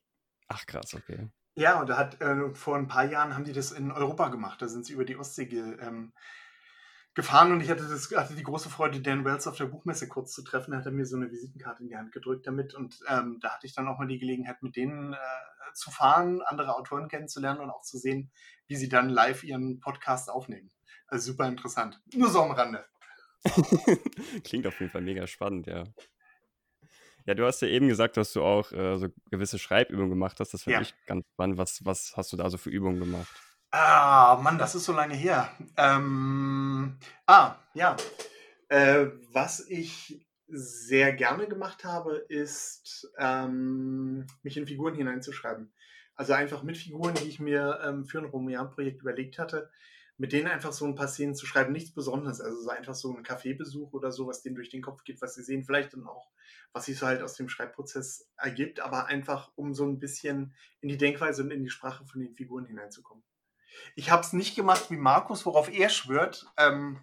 Ach 0.48 0.66
krass, 0.66 0.94
okay. 0.94 1.30
Ja, 1.54 1.80
und 1.80 1.88
da 1.88 1.96
hat 1.96 2.20
äh, 2.20 2.54
vor 2.54 2.76
ein 2.76 2.88
paar 2.88 3.04
Jahren 3.04 3.34
haben 3.34 3.44
die 3.44 3.52
das 3.52 3.72
in 3.72 3.90
Europa 3.90 4.28
gemacht. 4.28 4.60
Da 4.60 4.68
sind 4.68 4.84
sie 4.86 4.92
über 4.92 5.04
die 5.04 5.16
Ostsee 5.16 5.44
ähm, 5.44 6.12
gefahren 7.14 7.52
und 7.52 7.60
ich 7.60 7.70
hatte, 7.70 7.88
das, 7.88 8.10
hatte 8.14 8.34
die 8.34 8.42
große 8.42 8.70
Freude, 8.70 9.00
Dan 9.00 9.24
Wells 9.24 9.46
auf 9.46 9.56
der 9.56 9.66
Buchmesse 9.66 10.08
kurz 10.08 10.32
zu 10.32 10.42
treffen. 10.42 10.72
Er 10.72 10.84
hat 10.84 10.92
mir 10.92 11.06
so 11.06 11.16
eine 11.16 11.30
Visitenkarte 11.30 11.82
in 11.82 11.88
die 11.88 11.96
Hand 11.96 12.12
gedrückt 12.12 12.46
damit 12.46 12.74
und 12.74 13.00
ähm, 13.08 13.38
da 13.40 13.50
hatte 13.50 13.66
ich 13.66 13.74
dann 13.74 13.88
auch 13.88 13.98
mal 13.98 14.06
die 14.06 14.18
Gelegenheit, 14.18 14.62
mit 14.62 14.76
denen 14.76 15.12
äh, 15.12 15.16
zu 15.74 15.90
fahren, 15.90 16.42
andere 16.42 16.76
Autoren 16.76 17.08
kennenzulernen 17.08 17.60
und 17.60 17.70
auch 17.70 17.82
zu 17.82 17.98
sehen, 17.98 18.30
wie 18.66 18.76
sie 18.76 18.88
dann 18.88 19.08
live 19.08 19.42
ihren 19.42 19.80
Podcast 19.80 20.30
aufnehmen. 20.30 20.70
Also 21.06 21.32
super 21.32 21.48
interessant. 21.48 22.00
Nur 22.14 22.30
so 22.30 22.42
am 22.42 22.52
Rande. 22.52 22.84
Klingt 24.44 24.66
auf 24.66 24.78
jeden 24.80 24.92
Fall 24.92 25.02
mega 25.02 25.26
spannend, 25.26 25.66
ja. 25.66 25.84
Ja, 27.26 27.34
du 27.34 27.44
hast 27.44 27.60
ja 27.62 27.68
eben 27.68 27.88
gesagt, 27.88 28.16
dass 28.16 28.32
du 28.32 28.42
auch 28.42 28.72
äh, 28.72 28.98
so 28.98 29.08
gewisse 29.30 29.58
Schreibübungen 29.58 30.10
gemacht 30.10 30.40
hast. 30.40 30.54
Das 30.54 30.64
finde 30.64 30.78
ja. 30.78 30.82
ich 30.82 30.94
ganz 31.06 31.24
spannend. 31.32 31.58
Was, 31.58 31.84
was 31.84 32.14
hast 32.16 32.32
du 32.32 32.36
da 32.36 32.48
so 32.50 32.56
für 32.56 32.70
Übungen 32.70 32.98
gemacht? 32.98 33.28
Ah, 33.70 34.40
Mann, 34.42 34.58
das 34.58 34.74
ist 34.74 34.84
so 34.84 34.92
lange 34.92 35.14
her. 35.14 35.50
Ähm, 35.76 36.98
ah, 37.26 37.56
ja. 37.74 37.96
Äh, 38.68 39.06
was 39.32 39.60
ich 39.68 40.26
sehr 40.48 41.12
gerne 41.12 41.46
gemacht 41.46 41.84
habe, 41.84 42.16
ist, 42.28 43.08
ähm, 43.18 44.26
mich 44.42 44.56
in 44.56 44.66
Figuren 44.66 44.94
hineinzuschreiben. 44.94 45.72
Also 46.16 46.32
einfach 46.32 46.62
mit 46.62 46.76
Figuren, 46.76 47.14
die 47.14 47.28
ich 47.28 47.38
mir 47.38 47.80
ähm, 47.84 48.04
für 48.04 48.18
ein 48.18 48.24
Roman-Projekt 48.24 49.02
überlegt 49.02 49.38
hatte, 49.38 49.70
mit 50.20 50.34
denen 50.34 50.48
einfach 50.48 50.74
so 50.74 50.84
ein 50.84 50.94
paar 50.94 51.08
Szenen 51.08 51.34
zu 51.34 51.46
schreiben. 51.46 51.72
Nichts 51.72 51.94
Besonderes, 51.94 52.42
also 52.42 52.60
so 52.60 52.68
einfach 52.68 52.94
so 52.94 53.16
ein 53.16 53.22
Kaffeebesuch 53.22 53.94
oder 53.94 54.12
so, 54.12 54.26
was 54.26 54.42
denen 54.42 54.54
durch 54.54 54.68
den 54.68 54.82
Kopf 54.82 55.02
geht, 55.02 55.22
was 55.22 55.34
sie 55.34 55.42
sehen. 55.42 55.64
Vielleicht 55.64 55.94
dann 55.94 56.06
auch, 56.06 56.28
was 56.74 56.84
sich 56.84 56.98
so 56.98 57.06
halt 57.06 57.22
aus 57.22 57.36
dem 57.36 57.48
Schreibprozess 57.48 58.28
ergibt, 58.36 58.80
aber 58.80 59.06
einfach, 59.06 59.50
um 59.56 59.72
so 59.72 59.86
ein 59.86 59.98
bisschen 59.98 60.54
in 60.82 60.90
die 60.90 60.98
Denkweise 60.98 61.42
und 61.42 61.50
in 61.50 61.64
die 61.64 61.70
Sprache 61.70 62.04
von 62.04 62.20
den 62.20 62.34
Figuren 62.34 62.66
hineinzukommen. 62.66 63.24
Ich 63.96 64.10
habe 64.10 64.20
es 64.20 64.34
nicht 64.34 64.56
gemacht 64.56 64.90
wie 64.90 64.98
Markus, 64.98 65.46
worauf 65.46 65.72
er 65.72 65.88
schwört, 65.88 66.52
ähm, 66.58 67.00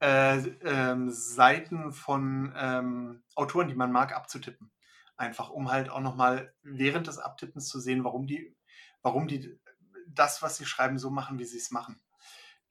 äh, 0.00 0.36
ähm, 0.36 1.08
Seiten 1.08 1.94
von 1.94 2.52
ähm, 2.54 3.22
Autoren, 3.34 3.68
die 3.68 3.74
man 3.74 3.92
mag, 3.92 4.14
abzutippen. 4.14 4.70
Einfach, 5.16 5.48
um 5.48 5.72
halt 5.72 5.88
auch 5.88 6.00
nochmal 6.00 6.52
während 6.62 7.06
des 7.06 7.16
Abtippens 7.16 7.66
zu 7.66 7.80
sehen, 7.80 8.04
warum 8.04 8.26
die, 8.26 8.54
warum 9.00 9.26
die 9.26 9.58
das, 10.06 10.42
was 10.42 10.58
sie 10.58 10.66
schreiben, 10.66 10.98
so 10.98 11.08
machen, 11.08 11.38
wie 11.38 11.46
sie 11.46 11.56
es 11.56 11.70
machen. 11.70 11.98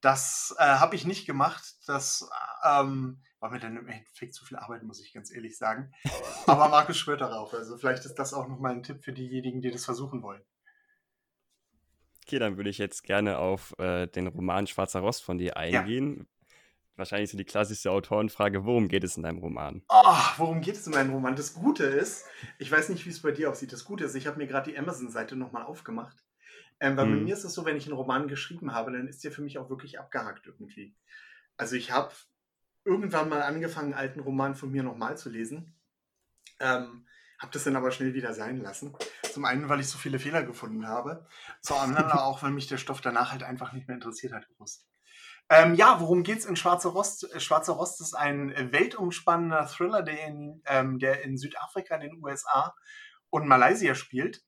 Das 0.05 0.55
äh, 0.59 0.63
habe 0.63 0.95
ich 0.95 1.07
nicht 1.07 1.25
gemacht. 1.25 1.63
Das 1.87 2.29
ähm, 2.63 3.23
war 3.39 3.49
mir 3.49 3.57
dann 3.57 3.75
im 3.75 3.87
Endeffekt 3.87 4.35
zu 4.35 4.45
viel 4.45 4.55
Arbeit, 4.55 4.83
muss 4.83 5.01
ich 5.01 5.11
ganz 5.11 5.33
ehrlich 5.33 5.57
sagen. 5.57 5.91
Aber 6.45 6.69
Markus 6.69 6.95
schwört 6.95 7.21
darauf. 7.21 7.55
Also 7.55 7.75
vielleicht 7.75 8.05
ist 8.05 8.13
das 8.13 8.31
auch 8.31 8.47
nochmal 8.47 8.73
ein 8.73 8.83
Tipp 8.83 9.03
für 9.03 9.13
diejenigen, 9.13 9.61
die 9.61 9.71
das 9.71 9.83
versuchen 9.83 10.21
wollen. 10.21 10.43
Okay, 12.23 12.37
dann 12.37 12.55
würde 12.55 12.69
ich 12.69 12.77
jetzt 12.77 13.01
gerne 13.01 13.39
auf 13.39 13.73
äh, 13.79 14.05
den 14.05 14.27
Roman 14.27 14.67
Schwarzer 14.67 14.99
Rost 14.99 15.23
von 15.23 15.39
dir 15.39 15.57
eingehen. 15.57 16.17
Ja. 16.19 16.25
Wahrscheinlich 16.97 17.31
so 17.31 17.37
die 17.39 17.43
klassischste 17.43 17.89
Autorenfrage, 17.89 18.63
worum 18.63 18.89
geht 18.89 19.03
es 19.03 19.17
in 19.17 19.23
deinem 19.23 19.39
Roman? 19.39 19.81
Oh, 19.89 20.17
worum 20.37 20.61
geht 20.61 20.75
es 20.75 20.85
in 20.85 20.93
meinem 20.93 21.13
Roman? 21.13 21.35
Das 21.35 21.55
Gute 21.55 21.83
ist, 21.83 22.25
ich 22.59 22.71
weiß 22.71 22.89
nicht, 22.89 23.07
wie 23.07 23.09
es 23.09 23.23
bei 23.23 23.31
dir 23.31 23.49
aussieht. 23.49 23.73
Das 23.73 23.85
Gute 23.85 24.03
ist, 24.03 24.13
ich 24.13 24.27
habe 24.27 24.37
mir 24.37 24.45
gerade 24.45 24.69
die 24.69 24.77
Amazon-Seite 24.77 25.35
nochmal 25.35 25.63
aufgemacht. 25.63 26.24
Ähm, 26.79 26.97
weil 26.97 27.05
hm. 27.05 27.15
bei 27.15 27.23
mir 27.23 27.33
ist 27.33 27.43
es 27.43 27.53
so, 27.53 27.65
wenn 27.65 27.77
ich 27.77 27.85
einen 27.85 27.95
Roman 27.95 28.27
geschrieben 28.27 28.73
habe, 28.73 28.91
dann 28.91 29.07
ist 29.07 29.23
der 29.23 29.31
für 29.31 29.41
mich 29.41 29.57
auch 29.57 29.69
wirklich 29.69 29.99
abgehakt 29.99 30.45
irgendwie. 30.45 30.95
Also 31.57 31.75
ich 31.75 31.91
habe 31.91 32.11
irgendwann 32.83 33.29
mal 33.29 33.41
angefangen, 33.41 33.93
einen 33.93 34.01
alten 34.01 34.19
Roman 34.19 34.55
von 34.55 34.71
mir 34.71 34.83
nochmal 34.83 35.17
zu 35.17 35.29
lesen. 35.29 35.73
Ähm, 36.59 37.05
habe 37.39 37.51
das 37.51 37.63
dann 37.63 37.75
aber 37.75 37.91
schnell 37.91 38.13
wieder 38.13 38.33
sein 38.33 38.61
lassen. 38.61 38.95
Zum 39.23 39.45
einen, 39.45 39.67
weil 39.67 39.79
ich 39.79 39.87
so 39.87 39.97
viele 39.97 40.19
Fehler 40.19 40.43
gefunden 40.43 40.87
habe. 40.87 41.27
Zum 41.61 41.77
anderen 41.77 42.11
auch, 42.11 42.43
weil 42.43 42.51
mich 42.51 42.67
der 42.67 42.77
Stoff 42.77 43.01
danach 43.01 43.31
halt 43.31 43.43
einfach 43.43 43.73
nicht 43.73 43.87
mehr 43.87 43.95
interessiert 43.95 44.33
hat. 44.33 44.47
Groß. 44.57 44.85
Ähm, 45.49 45.75
ja, 45.75 45.99
worum 45.99 46.23
geht's 46.23 46.45
in 46.45 46.55
Schwarzer 46.55 46.89
Rost? 46.89 47.31
Äh, 47.33 47.39
Schwarzer 47.39 47.73
Rost 47.73 48.01
ist 48.01 48.15
ein 48.15 48.53
weltumspannender 48.71 49.67
Thriller, 49.67 50.01
der 50.01 50.27
in, 50.27 50.61
ähm, 50.65 50.97
der 50.97 51.23
in 51.23 51.37
Südafrika, 51.37 51.95
in 51.95 52.01
den 52.01 52.23
USA 52.23 52.73
und 53.29 53.47
Malaysia 53.47 53.93
spielt. 53.95 54.41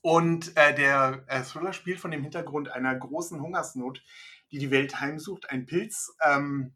Und 0.00 0.56
äh, 0.56 0.74
der 0.74 1.24
äh, 1.26 1.42
Thriller 1.42 1.72
spielt 1.72 2.00
von 2.00 2.10
dem 2.10 2.22
Hintergrund 2.22 2.70
einer 2.70 2.94
großen 2.94 3.40
Hungersnot, 3.40 4.02
die 4.50 4.58
die 4.58 4.70
Welt 4.70 5.00
heimsucht. 5.00 5.50
Ein 5.50 5.66
Pilz 5.66 6.16
ähm, 6.24 6.74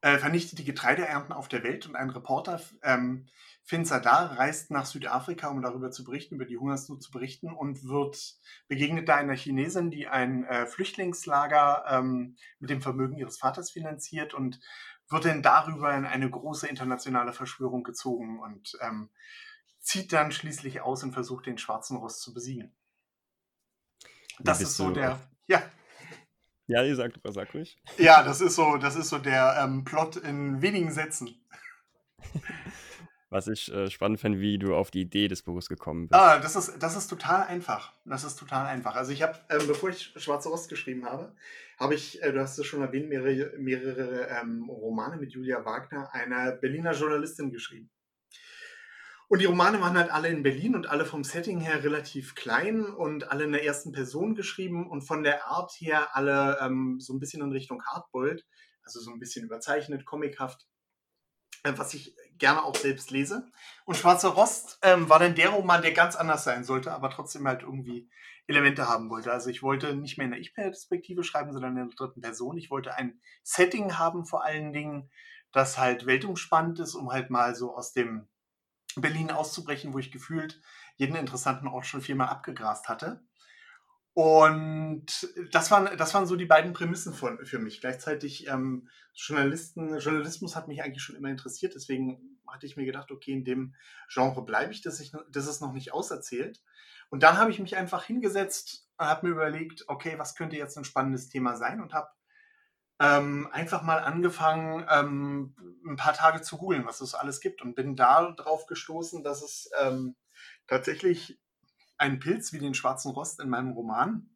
äh, 0.00 0.18
vernichtet 0.18 0.58
die 0.58 0.64
Getreideernten 0.64 1.32
auf 1.32 1.48
der 1.48 1.62
Welt 1.62 1.86
und 1.86 1.94
ein 1.94 2.10
Reporter 2.10 2.60
ähm, 2.82 3.28
Finn 3.62 3.84
Sadar 3.84 4.38
reist 4.38 4.70
nach 4.70 4.86
Südafrika, 4.86 5.48
um 5.48 5.62
darüber 5.62 5.90
zu 5.90 6.02
berichten, 6.02 6.36
über 6.36 6.44
die 6.44 6.58
Hungersnot 6.58 7.02
zu 7.02 7.10
berichten 7.10 7.52
und 7.52 7.84
wird 7.84 8.34
begegnet 8.66 9.08
da 9.08 9.16
einer 9.16 9.36
Chinesin, 9.36 9.90
die 9.90 10.08
ein 10.08 10.44
äh, 10.44 10.66
Flüchtlingslager 10.66 11.84
ähm, 11.88 12.36
mit 12.58 12.70
dem 12.70 12.80
Vermögen 12.80 13.16
ihres 13.16 13.38
Vaters 13.38 13.70
finanziert 13.70 14.34
und 14.34 14.58
wird 15.08 15.24
dann 15.24 15.42
darüber 15.42 15.94
in 15.94 16.04
eine 16.04 16.30
große 16.30 16.66
internationale 16.66 17.32
Verschwörung 17.32 17.82
gezogen 17.82 18.40
und 18.40 18.76
ähm, 18.80 19.10
zieht 19.90 20.12
dann 20.12 20.30
schließlich 20.30 20.82
aus 20.82 21.02
und 21.02 21.12
versucht 21.12 21.46
den 21.46 21.58
schwarzen 21.58 21.96
Ross 21.96 22.20
zu 22.20 22.32
besiegen. 22.32 22.72
Das 24.38 24.60
ist 24.60 24.76
so 24.76 24.90
der, 24.92 25.20
ja. 25.48 25.62
Ja, 26.68 26.84
ihr 26.84 26.94
sagt, 26.94 27.18
sag 27.24 27.52
ruhig. 27.52 27.76
Ja, 27.98 28.22
das 28.22 28.40
ist 28.40 28.54
so, 28.54 28.76
das 28.76 28.94
ist 28.94 29.08
so 29.08 29.18
der 29.18 29.56
ähm, 29.60 29.84
Plot 29.84 30.14
in 30.16 30.62
wenigen 30.62 30.92
Sätzen. 30.92 31.44
was 33.30 33.48
ich 33.48 33.72
äh, 33.72 33.90
spannend 33.90 34.20
fände, 34.20 34.38
wie 34.38 34.58
du 34.58 34.76
auf 34.76 34.92
die 34.92 35.00
Idee 35.00 35.26
des 35.26 35.42
Buches 35.42 35.68
gekommen 35.68 36.06
bist. 36.08 36.20
Ah, 36.20 36.38
das 36.38 36.54
ist, 36.54 36.80
das 36.80 36.96
ist 36.96 37.08
total 37.08 37.48
einfach. 37.48 37.92
Das 38.04 38.22
ist 38.22 38.36
total 38.36 38.66
einfach. 38.66 38.94
Also 38.94 39.10
ich 39.10 39.22
habe, 39.22 39.40
ähm, 39.48 39.66
bevor 39.66 39.90
ich 39.90 40.14
Schwarze 40.16 40.50
Rost 40.50 40.68
geschrieben 40.68 41.04
habe, 41.04 41.34
habe 41.80 41.96
ich, 41.96 42.22
äh, 42.22 42.32
du 42.32 42.40
hast 42.40 42.56
es 42.56 42.66
schon 42.66 42.82
erwähnt, 42.82 43.08
mehrere, 43.08 43.58
mehrere 43.58 44.28
ähm, 44.28 44.70
Romane 44.70 45.16
mit 45.16 45.32
Julia 45.32 45.64
Wagner, 45.64 46.14
einer 46.14 46.52
Berliner 46.52 46.92
Journalistin, 46.92 47.50
geschrieben. 47.50 47.90
Und 49.30 49.38
die 49.40 49.46
Romane 49.46 49.80
waren 49.80 49.96
halt 49.96 50.10
alle 50.10 50.26
in 50.26 50.42
Berlin 50.42 50.74
und 50.74 50.88
alle 50.88 51.06
vom 51.06 51.22
Setting 51.22 51.60
her 51.60 51.84
relativ 51.84 52.34
klein 52.34 52.84
und 52.84 53.30
alle 53.30 53.44
in 53.44 53.52
der 53.52 53.64
ersten 53.64 53.92
Person 53.92 54.34
geschrieben 54.34 54.90
und 54.90 55.02
von 55.02 55.22
der 55.22 55.46
Art 55.46 55.70
her 55.78 56.16
alle 56.16 56.58
ähm, 56.60 56.98
so 56.98 57.12
ein 57.12 57.20
bisschen 57.20 57.40
in 57.40 57.52
Richtung 57.52 57.80
Hardboiled, 57.84 58.44
also 58.82 58.98
so 58.98 59.12
ein 59.12 59.20
bisschen 59.20 59.44
überzeichnet, 59.44 60.04
comichaft, 60.04 60.66
äh, 61.62 61.72
was 61.76 61.94
ich 61.94 62.16
gerne 62.38 62.64
auch 62.64 62.74
selbst 62.74 63.12
lese. 63.12 63.46
Und 63.84 63.96
Schwarzer 63.96 64.30
Rost 64.30 64.80
ähm, 64.82 65.08
war 65.08 65.20
dann 65.20 65.36
der 65.36 65.50
Roman, 65.50 65.82
der 65.82 65.92
ganz 65.92 66.16
anders 66.16 66.42
sein 66.42 66.64
sollte, 66.64 66.90
aber 66.90 67.08
trotzdem 67.08 67.46
halt 67.46 67.62
irgendwie 67.62 68.10
Elemente 68.48 68.88
haben 68.88 69.10
wollte. 69.10 69.30
Also 69.30 69.48
ich 69.48 69.62
wollte 69.62 69.94
nicht 69.94 70.18
mehr 70.18 70.24
in 70.24 70.32
der 70.32 70.40
Ich-Perspektive 70.40 71.22
schreiben, 71.22 71.52
sondern 71.52 71.76
in 71.76 71.86
der 71.86 71.96
dritten 71.96 72.20
Person. 72.20 72.58
Ich 72.58 72.72
wollte 72.72 72.96
ein 72.96 73.20
Setting 73.44 73.96
haben 73.96 74.24
vor 74.26 74.42
allen 74.42 74.72
Dingen, 74.72 75.08
das 75.52 75.78
halt 75.78 76.06
weltumspannend 76.06 76.80
ist, 76.80 76.96
um 76.96 77.12
halt 77.12 77.30
mal 77.30 77.54
so 77.54 77.76
aus 77.76 77.92
dem 77.92 78.28
Berlin 78.96 79.30
auszubrechen, 79.30 79.92
wo 79.92 79.98
ich 79.98 80.10
gefühlt 80.10 80.60
jeden 80.96 81.16
interessanten 81.16 81.68
Ort 81.68 81.86
schon 81.86 82.02
viermal 82.02 82.28
abgegrast 82.28 82.88
hatte. 82.88 83.22
Und 84.12 85.06
das 85.52 85.70
waren, 85.70 85.96
das 85.96 86.12
waren 86.14 86.26
so 86.26 86.36
die 86.36 86.46
beiden 86.46 86.72
Prämissen 86.72 87.14
von, 87.14 87.44
für 87.46 87.58
mich. 87.58 87.80
Gleichzeitig 87.80 88.48
ähm, 88.48 88.88
Journalisten, 89.14 89.98
Journalismus 89.98 90.56
hat 90.56 90.68
mich 90.68 90.82
eigentlich 90.82 91.02
schon 91.02 91.16
immer 91.16 91.28
interessiert, 91.28 91.74
deswegen 91.74 92.38
hatte 92.48 92.66
ich 92.66 92.76
mir 92.76 92.84
gedacht, 92.84 93.12
okay, 93.12 93.32
in 93.32 93.44
dem 93.44 93.74
Genre 94.08 94.44
bleibe 94.44 94.72
ich, 94.72 94.82
dass 94.82 94.98
ich, 94.98 95.12
das 95.30 95.46
ist 95.46 95.60
noch 95.60 95.72
nicht 95.72 95.92
auserzählt. 95.92 96.60
Und 97.08 97.22
dann 97.22 97.38
habe 97.38 97.50
ich 97.50 97.60
mich 97.60 97.76
einfach 97.76 98.04
hingesetzt 98.04 98.88
und 98.98 99.06
habe 99.06 99.26
mir 99.26 99.32
überlegt, 99.32 99.84
okay, 99.88 100.18
was 100.18 100.34
könnte 100.34 100.56
jetzt 100.56 100.76
ein 100.76 100.84
spannendes 100.84 101.28
Thema 101.28 101.56
sein 101.56 101.80
und 101.80 101.92
habe 101.92 102.08
ähm, 103.00 103.48
einfach 103.50 103.82
mal 103.82 103.98
angefangen, 103.98 104.86
ähm, 104.90 105.56
ein 105.86 105.96
paar 105.96 106.12
Tage 106.12 106.42
zu 106.42 106.58
googeln, 106.58 106.84
was 106.84 107.00
es 107.00 107.14
alles 107.14 107.40
gibt 107.40 107.62
und 107.62 107.74
bin 107.74 107.96
da 107.96 108.30
drauf 108.32 108.66
gestoßen, 108.66 109.24
dass 109.24 109.42
es 109.42 109.70
ähm, 109.80 110.16
tatsächlich 110.66 111.40
einen 111.96 112.20
Pilz 112.20 112.52
wie 112.52 112.58
den 112.58 112.74
schwarzen 112.74 113.10
Rost 113.10 113.40
in 113.40 113.48
meinem 113.48 113.72
Roman 113.72 114.28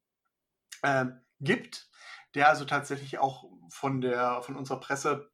äh, 0.82 1.06
gibt, 1.40 1.90
der 2.34 2.48
also 2.48 2.64
tatsächlich 2.64 3.18
auch 3.18 3.44
von 3.68 4.00
der 4.00 4.42
von 4.42 4.56
unserer 4.56 4.80
Presse 4.80 5.30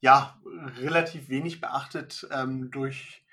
ja 0.00 0.40
relativ 0.78 1.28
wenig 1.28 1.60
beachtet 1.60 2.26
ähm, 2.30 2.70
durch 2.70 3.26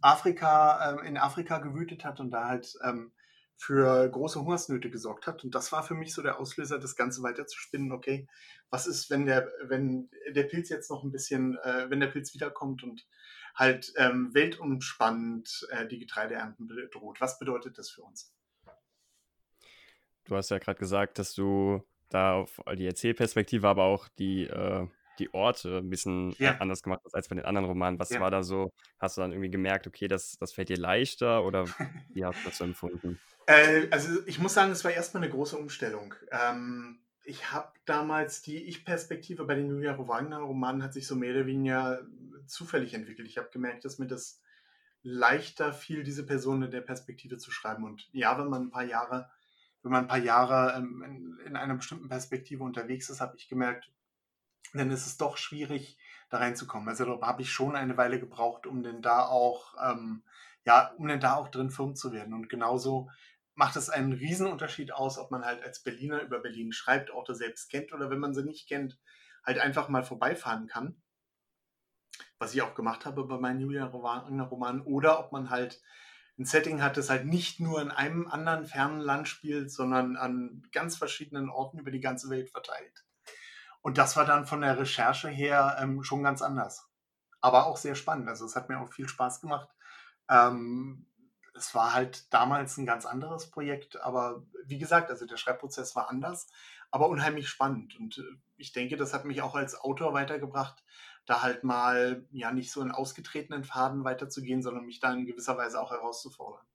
Afrika 0.00 0.92
äh, 0.92 1.06
in 1.08 1.18
Afrika 1.18 1.58
gewütet 1.58 2.04
hat 2.04 2.20
und 2.20 2.30
da 2.30 2.46
halt 2.46 2.78
ähm, 2.84 3.12
für 3.56 4.08
große 4.08 4.40
Hungersnöte 4.40 4.90
gesorgt 4.90 5.26
hat. 5.26 5.42
Und 5.42 5.54
das 5.54 5.72
war 5.72 5.82
für 5.82 5.94
mich 5.94 6.12
so 6.12 6.22
der 6.22 6.38
Auslöser, 6.38 6.78
das 6.78 6.94
Ganze 6.94 7.22
weiter 7.22 7.46
zu 7.46 7.58
spinnen. 7.58 7.90
Okay, 7.92 8.28
was 8.70 8.86
ist, 8.86 9.10
wenn 9.10 9.26
der, 9.26 9.50
wenn 9.62 10.10
der 10.30 10.44
Pilz 10.44 10.68
jetzt 10.68 10.90
noch 10.90 11.02
ein 11.02 11.10
bisschen, 11.10 11.56
äh, 11.58 11.88
wenn 11.88 12.00
der 12.00 12.08
Pilz 12.08 12.34
wiederkommt 12.34 12.82
und 12.82 13.06
halt 13.54 13.92
ähm, 13.96 14.34
weltumspannend 14.34 15.66
äh, 15.70 15.86
die 15.86 15.98
Getreideernten 15.98 16.66
bedroht? 16.66 17.20
Was 17.20 17.38
bedeutet 17.38 17.78
das 17.78 17.90
für 17.90 18.02
uns? 18.02 18.32
Du 20.24 20.36
hast 20.36 20.50
ja 20.50 20.58
gerade 20.58 20.78
gesagt, 20.78 21.18
dass 21.18 21.34
du 21.34 21.82
da 22.10 22.34
auf 22.34 22.60
die 22.76 22.86
Erzählperspektive, 22.86 23.66
aber 23.66 23.84
auch 23.84 24.08
die, 24.08 24.44
äh, 24.44 24.86
die 25.18 25.32
Orte 25.34 25.78
ein 25.78 25.90
bisschen 25.90 26.34
ja. 26.38 26.56
anders 26.58 26.82
gemacht 26.82 27.00
hast 27.04 27.14
als 27.14 27.28
bei 27.28 27.36
den 27.36 27.44
anderen 27.44 27.66
Romanen. 27.66 27.98
Was 27.98 28.10
ja. 28.10 28.20
war 28.20 28.30
da 28.30 28.42
so? 28.42 28.72
Hast 28.98 29.16
du 29.16 29.20
dann 29.20 29.32
irgendwie 29.32 29.50
gemerkt, 29.50 29.86
okay, 29.86 30.08
das, 30.08 30.36
das 30.38 30.52
fällt 30.52 30.68
dir 30.68 30.76
leichter 30.76 31.44
oder 31.44 31.64
wie 32.14 32.24
hast 32.24 32.40
du 32.40 32.48
das 32.48 32.58
so 32.58 32.64
empfunden? 32.64 33.18
Äh, 33.46 33.88
also 33.90 34.26
ich 34.26 34.38
muss 34.38 34.54
sagen, 34.54 34.72
es 34.72 34.84
war 34.84 34.92
erstmal 34.92 35.22
eine 35.22 35.32
große 35.32 35.56
Umstellung. 35.56 36.14
Ähm, 36.30 37.00
ich 37.24 37.52
habe 37.52 37.72
damals 37.84 38.42
die 38.42 38.64
Ich-Perspektive 38.64 39.44
bei 39.44 39.54
den 39.54 39.68
Julia 39.68 39.96
Wagner 39.98 40.38
Romanen 40.38 40.82
hat 40.82 40.92
sich 40.94 41.06
so 41.06 41.16
mehr 41.16 41.34
oder 41.34 41.46
weniger 41.46 42.06
zufällig 42.46 42.94
entwickelt. 42.94 43.28
Ich 43.28 43.38
habe 43.38 43.50
gemerkt, 43.50 43.84
dass 43.84 43.98
mir 43.98 44.06
das 44.06 44.40
leichter 45.02 45.72
fiel, 45.72 46.02
diese 46.02 46.26
Person 46.26 46.62
in 46.62 46.70
der 46.70 46.80
Perspektive 46.80 47.38
zu 47.38 47.50
schreiben. 47.50 47.84
Und 47.84 48.08
ja, 48.12 48.38
wenn 48.38 48.48
man 48.48 48.62
ein 48.62 48.70
paar 48.70 48.84
Jahre, 48.84 49.30
wenn 49.82 49.92
man 49.92 50.04
ein 50.04 50.08
paar 50.08 50.18
Jahre 50.18 50.76
ähm, 50.76 51.02
in, 51.04 51.46
in 51.46 51.56
einer 51.56 51.76
bestimmten 51.76 52.08
Perspektive 52.08 52.64
unterwegs 52.64 53.08
ist, 53.08 53.20
habe 53.20 53.36
ich 53.36 53.48
gemerkt, 53.48 53.90
dann 54.72 54.90
ist 54.90 55.06
es 55.06 55.16
doch 55.16 55.36
schwierig, 55.36 55.98
da 56.28 56.38
reinzukommen. 56.38 56.88
Also 56.88 57.04
da 57.04 57.26
habe 57.26 57.42
ich 57.42 57.52
schon 57.52 57.76
eine 57.76 57.96
Weile 57.96 58.18
gebraucht, 58.18 58.66
um 58.66 58.82
denn 58.82 59.02
da 59.02 59.26
auch, 59.26 59.74
ähm, 59.82 60.24
ja, 60.64 60.92
um 60.96 61.06
denn 61.06 61.20
da 61.20 61.34
auch 61.34 61.48
drin 61.48 61.70
firm 61.70 61.94
zu 61.94 62.12
werden. 62.12 62.34
Und 62.34 62.48
genauso 62.48 63.08
macht 63.54 63.76
es 63.76 63.90
einen 63.90 64.12
Riesenunterschied 64.12 64.92
aus, 64.92 65.18
ob 65.18 65.30
man 65.30 65.44
halt 65.44 65.62
als 65.62 65.82
Berliner 65.82 66.22
über 66.22 66.40
Berlin 66.40 66.72
schreibt, 66.72 67.10
Orte 67.10 67.34
selbst 67.34 67.70
kennt 67.70 67.92
oder 67.92 68.10
wenn 68.10 68.18
man 68.18 68.34
sie 68.34 68.44
nicht 68.44 68.68
kennt, 68.68 68.98
halt 69.44 69.58
einfach 69.58 69.88
mal 69.88 70.02
vorbeifahren 70.02 70.66
kann. 70.66 71.00
Was 72.38 72.54
ich 72.54 72.62
auch 72.62 72.74
gemacht 72.74 73.06
habe 73.06 73.24
bei 73.24 73.38
meinen 73.38 73.60
Julia 73.60 73.86
Romanen. 73.86 74.82
Oder 74.82 75.20
ob 75.20 75.32
man 75.32 75.48
halt 75.48 75.80
ein 76.38 76.44
Setting 76.44 76.82
hat, 76.82 76.98
das 76.98 77.08
halt 77.08 77.24
nicht 77.24 77.60
nur 77.60 77.80
in 77.80 77.90
einem 77.90 78.26
anderen 78.26 78.66
fernen 78.66 79.00
Land 79.00 79.28
spielt, 79.28 79.70
sondern 79.70 80.16
an 80.16 80.62
ganz 80.72 80.96
verschiedenen 80.96 81.48
Orten 81.48 81.78
über 81.78 81.90
die 81.90 82.00
ganze 82.00 82.28
Welt 82.28 82.50
verteilt. 82.50 83.05
Und 83.86 83.98
das 83.98 84.16
war 84.16 84.24
dann 84.24 84.46
von 84.46 84.62
der 84.62 84.80
Recherche 84.80 85.28
her 85.28 85.76
ähm, 85.80 86.02
schon 86.02 86.24
ganz 86.24 86.42
anders. 86.42 86.88
Aber 87.40 87.66
auch 87.66 87.76
sehr 87.76 87.94
spannend. 87.94 88.28
Also 88.28 88.44
es 88.44 88.56
hat 88.56 88.68
mir 88.68 88.80
auch 88.80 88.92
viel 88.92 89.08
Spaß 89.08 89.40
gemacht. 89.40 89.68
Ähm, 90.28 91.06
es 91.54 91.72
war 91.72 91.94
halt 91.94 92.34
damals 92.34 92.78
ein 92.78 92.84
ganz 92.84 93.06
anderes 93.06 93.48
Projekt, 93.48 94.00
aber 94.02 94.42
wie 94.64 94.78
gesagt, 94.78 95.08
also 95.08 95.24
der 95.24 95.36
Schreibprozess 95.36 95.94
war 95.94 96.10
anders, 96.10 96.48
aber 96.90 97.08
unheimlich 97.08 97.48
spannend. 97.48 97.94
Und 97.96 98.18
äh, 98.18 98.22
ich 98.56 98.72
denke, 98.72 98.96
das 98.96 99.14
hat 99.14 99.24
mich 99.24 99.40
auch 99.40 99.54
als 99.54 99.78
Autor 99.80 100.12
weitergebracht, 100.12 100.82
da 101.24 101.42
halt 101.42 101.62
mal 101.62 102.26
ja 102.32 102.50
nicht 102.50 102.72
so 102.72 102.82
in 102.82 102.90
ausgetretenen 102.90 103.62
Faden 103.62 104.02
weiterzugehen, 104.02 104.62
sondern 104.62 104.84
mich 104.84 104.98
da 104.98 105.12
in 105.12 105.26
gewisser 105.26 105.56
Weise 105.58 105.80
auch 105.80 105.92
herauszufordern. 105.92 106.66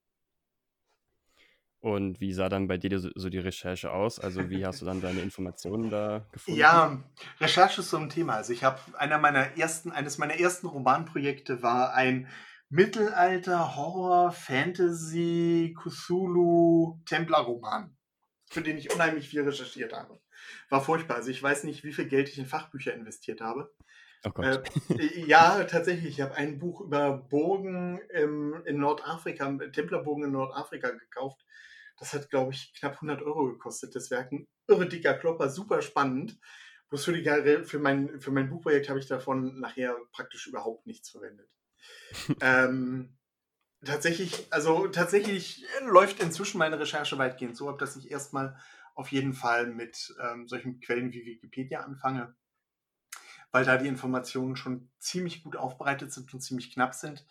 Und 1.82 2.22
wie 2.22 2.32
sah 2.32 2.48
dann 2.48 2.68
bei 2.68 2.78
dir 2.78 3.00
so 3.00 3.30
die 3.30 3.40
Recherche 3.40 3.92
aus? 3.92 4.20
Also 4.20 4.52
wie 4.52 4.66
hast 4.66 4.82
du 4.82 4.86
dann 4.86 5.02
deine 5.02 5.22
Informationen 5.22 5.90
da 5.90 6.28
gefunden? 6.32 6.60
Ja, 6.60 7.04
Recherche 7.40 7.82
ist 7.82 7.90
so 7.90 7.98
ein 7.98 8.10
Thema. 8.10 8.36
Also 8.36 8.54
ich 8.54 8.64
habe 8.64 8.80
einer 8.98 9.18
meiner 9.18 9.58
ersten, 9.58 9.92
eines 9.92 10.20
meiner 10.20 10.40
ersten 10.40 10.68
Romanprojekte 10.68 11.64
war 11.64 11.96
ein 11.96 12.28
Mittelalter, 12.70 13.76
Horror, 13.76 14.32
Fantasy, 14.32 15.76
Cthulhu, 15.76 17.02
Templer-Roman, 17.06 17.98
für 18.50 18.62
den 18.62 18.78
ich 18.78 18.94
unheimlich 18.94 19.28
viel 19.28 19.42
recherchiert 19.42 19.92
habe. 19.92 20.22
War 20.70 20.82
furchtbar. 20.82 21.18
Also 21.18 21.32
ich 21.32 21.42
weiß 21.42 21.64
nicht, 21.64 21.84
wie 21.84 21.94
viel 21.94 22.08
Geld 22.08 22.30
ich 22.30 22.38
in 22.38 22.46
Fachbücher 22.46 22.94
investiert 22.94 23.42
habe. 23.42 23.74
Oh 24.24 24.30
Gott. 24.30 24.64
Äh, 24.90 25.26
ja, 25.26 25.64
tatsächlich. 25.64 26.20
Ich 26.20 26.22
habe 26.22 26.36
ein 26.36 26.60
Buch 26.60 26.82
über 26.82 27.18
Burgen 27.18 28.00
im, 28.10 28.62
in 28.66 28.78
Nordafrika, 28.78 29.58
Templerburgen 29.72 30.26
in 30.26 30.32
Nordafrika 30.32 30.92
gekauft. 30.92 31.46
Das 31.98 32.14
hat, 32.14 32.30
glaube 32.30 32.54
ich, 32.54 32.74
knapp 32.74 32.96
100 32.96 33.22
Euro 33.22 33.46
gekostet. 33.46 33.96
Das 33.96 34.12
wäre 34.12 34.28
ein 34.32 34.48
irre 34.68 34.88
dicker 34.88 35.14
Klopper, 35.14 35.50
super 35.50 35.82
spannend. 35.82 36.40
Bloß 36.90 37.06
für, 37.06 37.14
die, 37.14 37.64
für, 37.64 37.80
mein, 37.80 38.20
für 38.20 38.32
mein 38.32 38.50
Buchprojekt 38.50 38.90
habe 38.90 39.00
ich 39.00 39.08
davon 39.08 39.60
nachher 39.60 39.96
praktisch 40.12 40.48
überhaupt 40.48 40.86
nichts 40.88 41.10
verwendet 41.10 41.50
ähm, 42.42 43.18
tatsächlich, 43.84 44.48
also 44.52 44.88
tatsächlich 44.88 45.66
läuft 45.86 46.22
inzwischen 46.22 46.58
meine 46.58 46.80
Recherche 46.80 47.18
weitgehend 47.18 47.58
so 47.58 47.70
ab, 47.70 47.80
dass 47.80 47.96
ich 47.96 48.12
erstmal 48.12 48.58
auf 48.94 49.12
jeden 49.12 49.34
Fall 49.34 49.68
mit 49.68 50.14
ähm, 50.22 50.48
solchen 50.48 50.80
Quellen 50.82 51.12
wie 51.14 51.26
Wikipedia 51.26 51.82
anfange, 51.82 52.36
weil 53.52 53.66
da 53.66 53.78
die 53.78 53.88
Informationen 53.88 54.56
schon 54.56 54.90
ziemlich 55.00 55.44
gut 55.44 55.56
aufbereitet 55.56 56.12
sind 56.12 56.34
und 56.34 56.42
ziemlich 56.42 56.74
knapp 56.74 56.94
sind 56.94 57.26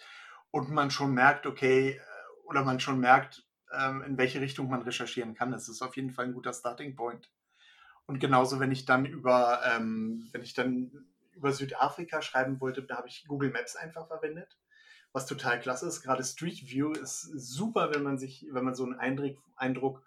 und 0.51 0.71
man 0.71 0.91
schon 0.91 1.13
merkt, 1.15 1.47
okay, 1.47 1.91
äh, 1.91 2.01
oder 2.45 2.65
man 2.65 2.81
schon 2.81 3.01
merkt, 3.01 3.45
ähm, 3.73 4.03
in 4.03 4.19
welche 4.19 4.41
Richtung 4.41 4.69
man 4.69 4.83
recherchieren 4.83 5.35
kann. 5.35 5.53
Das 5.53 5.69
ist 5.69 5.83
auf 5.83 5.97
jeden 5.97 6.11
Fall 6.11 6.27
ein 6.27 6.35
guter 6.35 6.53
Starting 6.53 6.97
Point. 6.97 7.31
Und 8.07 8.19
genauso, 8.19 8.59
wenn 8.59 8.73
ich 8.73 8.87
dann 8.87 9.07
über, 9.07 9.61
ähm, 9.65 10.29
wenn 10.33 10.43
ich 10.43 10.55
dann 10.55 11.07
über 11.33 11.53
Südafrika 11.53 12.23
schreiben 12.23 12.61
wollte, 12.61 12.83
da 12.83 12.97
habe 12.97 13.09
ich 13.09 13.25
Google 13.29 13.51
Maps 13.51 13.77
einfach 13.77 14.09
verwendet 14.09 14.59
was 15.13 15.27
total 15.27 15.61
klasse 15.61 15.87
ist. 15.87 16.03
Gerade 16.03 16.25
Street 16.25 16.69
View 16.69 16.93
ist 16.93 17.23
super, 17.23 17.93
wenn 17.93 18.03
man 18.03 18.19
sich, 18.19 18.47
wenn 18.51 18.65
man 18.65 18.75
so 18.75 18.85
einen 18.85 18.99
Eindruck, 18.99 19.43
Eindruck 19.57 20.03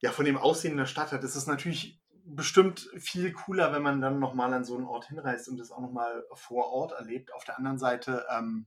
ja, 0.00 0.12
von 0.12 0.24
dem 0.24 0.36
Aussehen 0.36 0.76
der 0.76 0.86
Stadt 0.86 1.12
hat. 1.12 1.24
Es 1.24 1.36
ist 1.36 1.46
natürlich 1.46 2.02
bestimmt 2.24 2.90
viel 2.96 3.32
cooler, 3.32 3.72
wenn 3.72 3.82
man 3.82 4.00
dann 4.00 4.18
nochmal 4.18 4.52
an 4.54 4.64
so 4.64 4.76
einen 4.76 4.86
Ort 4.86 5.08
hinreist 5.08 5.48
und 5.48 5.58
das 5.58 5.70
auch 5.70 5.80
nochmal 5.80 6.24
vor 6.34 6.72
Ort 6.72 6.92
erlebt. 6.92 7.32
Auf 7.34 7.44
der 7.44 7.58
anderen 7.58 7.78
Seite, 7.78 8.26
ähm, 8.30 8.66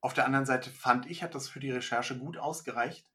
auf 0.00 0.14
der 0.14 0.24
anderen 0.24 0.46
Seite 0.46 0.70
fand 0.70 1.10
ich, 1.10 1.22
hat 1.22 1.34
das 1.34 1.48
für 1.48 1.60
die 1.60 1.72
Recherche 1.72 2.16
gut 2.18 2.38
ausgereicht. 2.38 3.10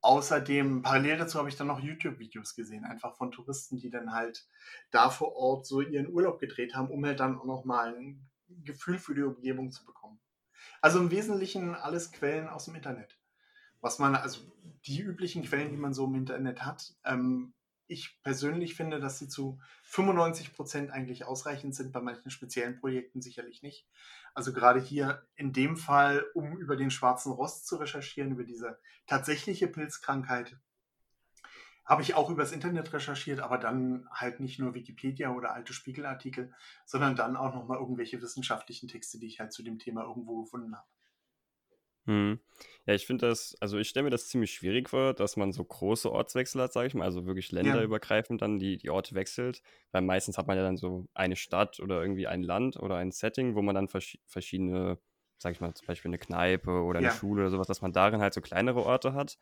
Außerdem, 0.00 0.82
parallel 0.82 1.16
dazu 1.16 1.38
habe 1.38 1.48
ich 1.48 1.56
dann 1.56 1.66
noch 1.66 1.80
YouTube-Videos 1.80 2.54
gesehen, 2.54 2.84
einfach 2.84 3.16
von 3.16 3.32
Touristen, 3.32 3.78
die 3.78 3.90
dann 3.90 4.12
halt 4.12 4.46
da 4.90 5.10
vor 5.10 5.34
Ort 5.34 5.66
so 5.66 5.80
ihren 5.80 6.12
Urlaub 6.12 6.38
gedreht 6.38 6.74
haben, 6.74 6.90
um 6.90 7.04
halt 7.04 7.20
dann 7.20 7.38
auch 7.38 7.46
nochmal 7.46 7.94
ein 7.96 8.28
Gefühl 8.48 8.98
für 8.98 9.14
die 9.14 9.22
Umgebung 9.22 9.72
zu 9.72 9.84
bekommen. 9.84 10.20
Also 10.80 11.00
im 11.00 11.10
Wesentlichen 11.10 11.74
alles 11.74 12.12
Quellen 12.12 12.48
aus 12.48 12.66
dem 12.66 12.74
Internet. 12.74 13.18
Was 13.80 13.98
man, 13.98 14.14
also 14.14 14.40
die 14.86 15.00
üblichen 15.00 15.42
Quellen, 15.42 15.70
die 15.70 15.78
man 15.78 15.94
so 15.94 16.04
im 16.04 16.14
Internet 16.14 16.64
hat. 16.64 16.94
Ähm, 17.04 17.54
ich 17.86 18.20
persönlich 18.22 18.74
finde, 18.74 19.00
dass 19.00 19.18
sie 19.18 19.28
zu 19.28 19.60
95 19.84 20.54
Prozent 20.54 20.90
eigentlich 20.90 21.24
ausreichend 21.24 21.74
sind, 21.74 21.92
bei 21.92 22.00
manchen 22.00 22.30
speziellen 22.30 22.78
Projekten 22.78 23.20
sicherlich 23.20 23.62
nicht. 23.62 23.86
Also 24.34 24.52
gerade 24.52 24.80
hier 24.80 25.26
in 25.36 25.52
dem 25.52 25.76
Fall, 25.76 26.24
um 26.34 26.56
über 26.58 26.76
den 26.76 26.90
schwarzen 26.90 27.32
Rost 27.32 27.66
zu 27.66 27.76
recherchieren, 27.76 28.32
über 28.32 28.44
diese 28.44 28.78
tatsächliche 29.06 29.68
Pilzkrankheit, 29.68 30.56
habe 31.84 32.02
ich 32.02 32.14
auch 32.14 32.30
übers 32.30 32.52
Internet 32.52 32.92
recherchiert, 32.92 33.40
aber 33.40 33.58
dann 33.58 34.08
halt 34.10 34.40
nicht 34.40 34.58
nur 34.58 34.74
Wikipedia 34.74 35.30
oder 35.32 35.52
alte 35.52 35.74
Spiegelartikel, 35.74 36.52
sondern 36.86 37.14
dann 37.14 37.36
auch 37.36 37.54
nochmal 37.54 37.78
irgendwelche 37.78 38.22
wissenschaftlichen 38.22 38.88
Texte, 38.88 39.18
die 39.18 39.26
ich 39.26 39.38
halt 39.38 39.52
zu 39.52 39.62
dem 39.62 39.78
Thema 39.78 40.02
irgendwo 40.02 40.42
gefunden 40.42 40.74
habe. 40.74 40.88
Hm. 42.06 42.38
Ja, 42.86 42.94
ich 42.94 43.06
finde 43.06 43.26
das, 43.28 43.56
also 43.60 43.78
ich 43.78 43.88
stelle 43.88 44.04
mir 44.04 44.10
das 44.10 44.28
ziemlich 44.28 44.52
schwierig 44.52 44.90
vor, 44.90 45.14
dass 45.14 45.36
man 45.36 45.52
so 45.52 45.64
große 45.64 46.12
Ortswechsel 46.12 46.60
hat, 46.60 46.72
sage 46.72 46.86
ich 46.88 46.94
mal, 46.94 47.04
also 47.04 47.24
wirklich 47.24 47.50
länderübergreifend 47.50 48.42
dann 48.42 48.58
die, 48.58 48.76
die 48.76 48.90
Orte 48.90 49.14
wechselt, 49.14 49.62
weil 49.90 50.02
meistens 50.02 50.36
hat 50.36 50.46
man 50.46 50.58
ja 50.58 50.62
dann 50.62 50.76
so 50.76 51.06
eine 51.14 51.36
Stadt 51.36 51.80
oder 51.80 52.02
irgendwie 52.02 52.26
ein 52.26 52.42
Land 52.42 52.76
oder 52.76 52.96
ein 52.96 53.10
Setting, 53.10 53.54
wo 53.54 53.62
man 53.62 53.74
dann 53.74 53.88
vers 53.88 54.18
verschiedene, 54.26 54.98
sage 55.44 55.54
ich 55.54 55.60
mal, 55.60 55.74
zum 55.74 55.86
Beispiel 55.86 56.08
eine 56.10 56.18
Kneipe 56.18 56.82
oder 56.82 56.98
eine 56.98 57.10
Ja, 57.10 57.12
Schule 57.12 57.42
oder 57.42 57.50
sowas, 57.50 57.68
dass 57.68 57.82
man 57.82 57.92
darin 57.92 58.20
halt 58.20 58.34
so 58.34 58.40
kleinere 58.40 58.82
Orte 58.84 59.14
hat, 59.14 59.38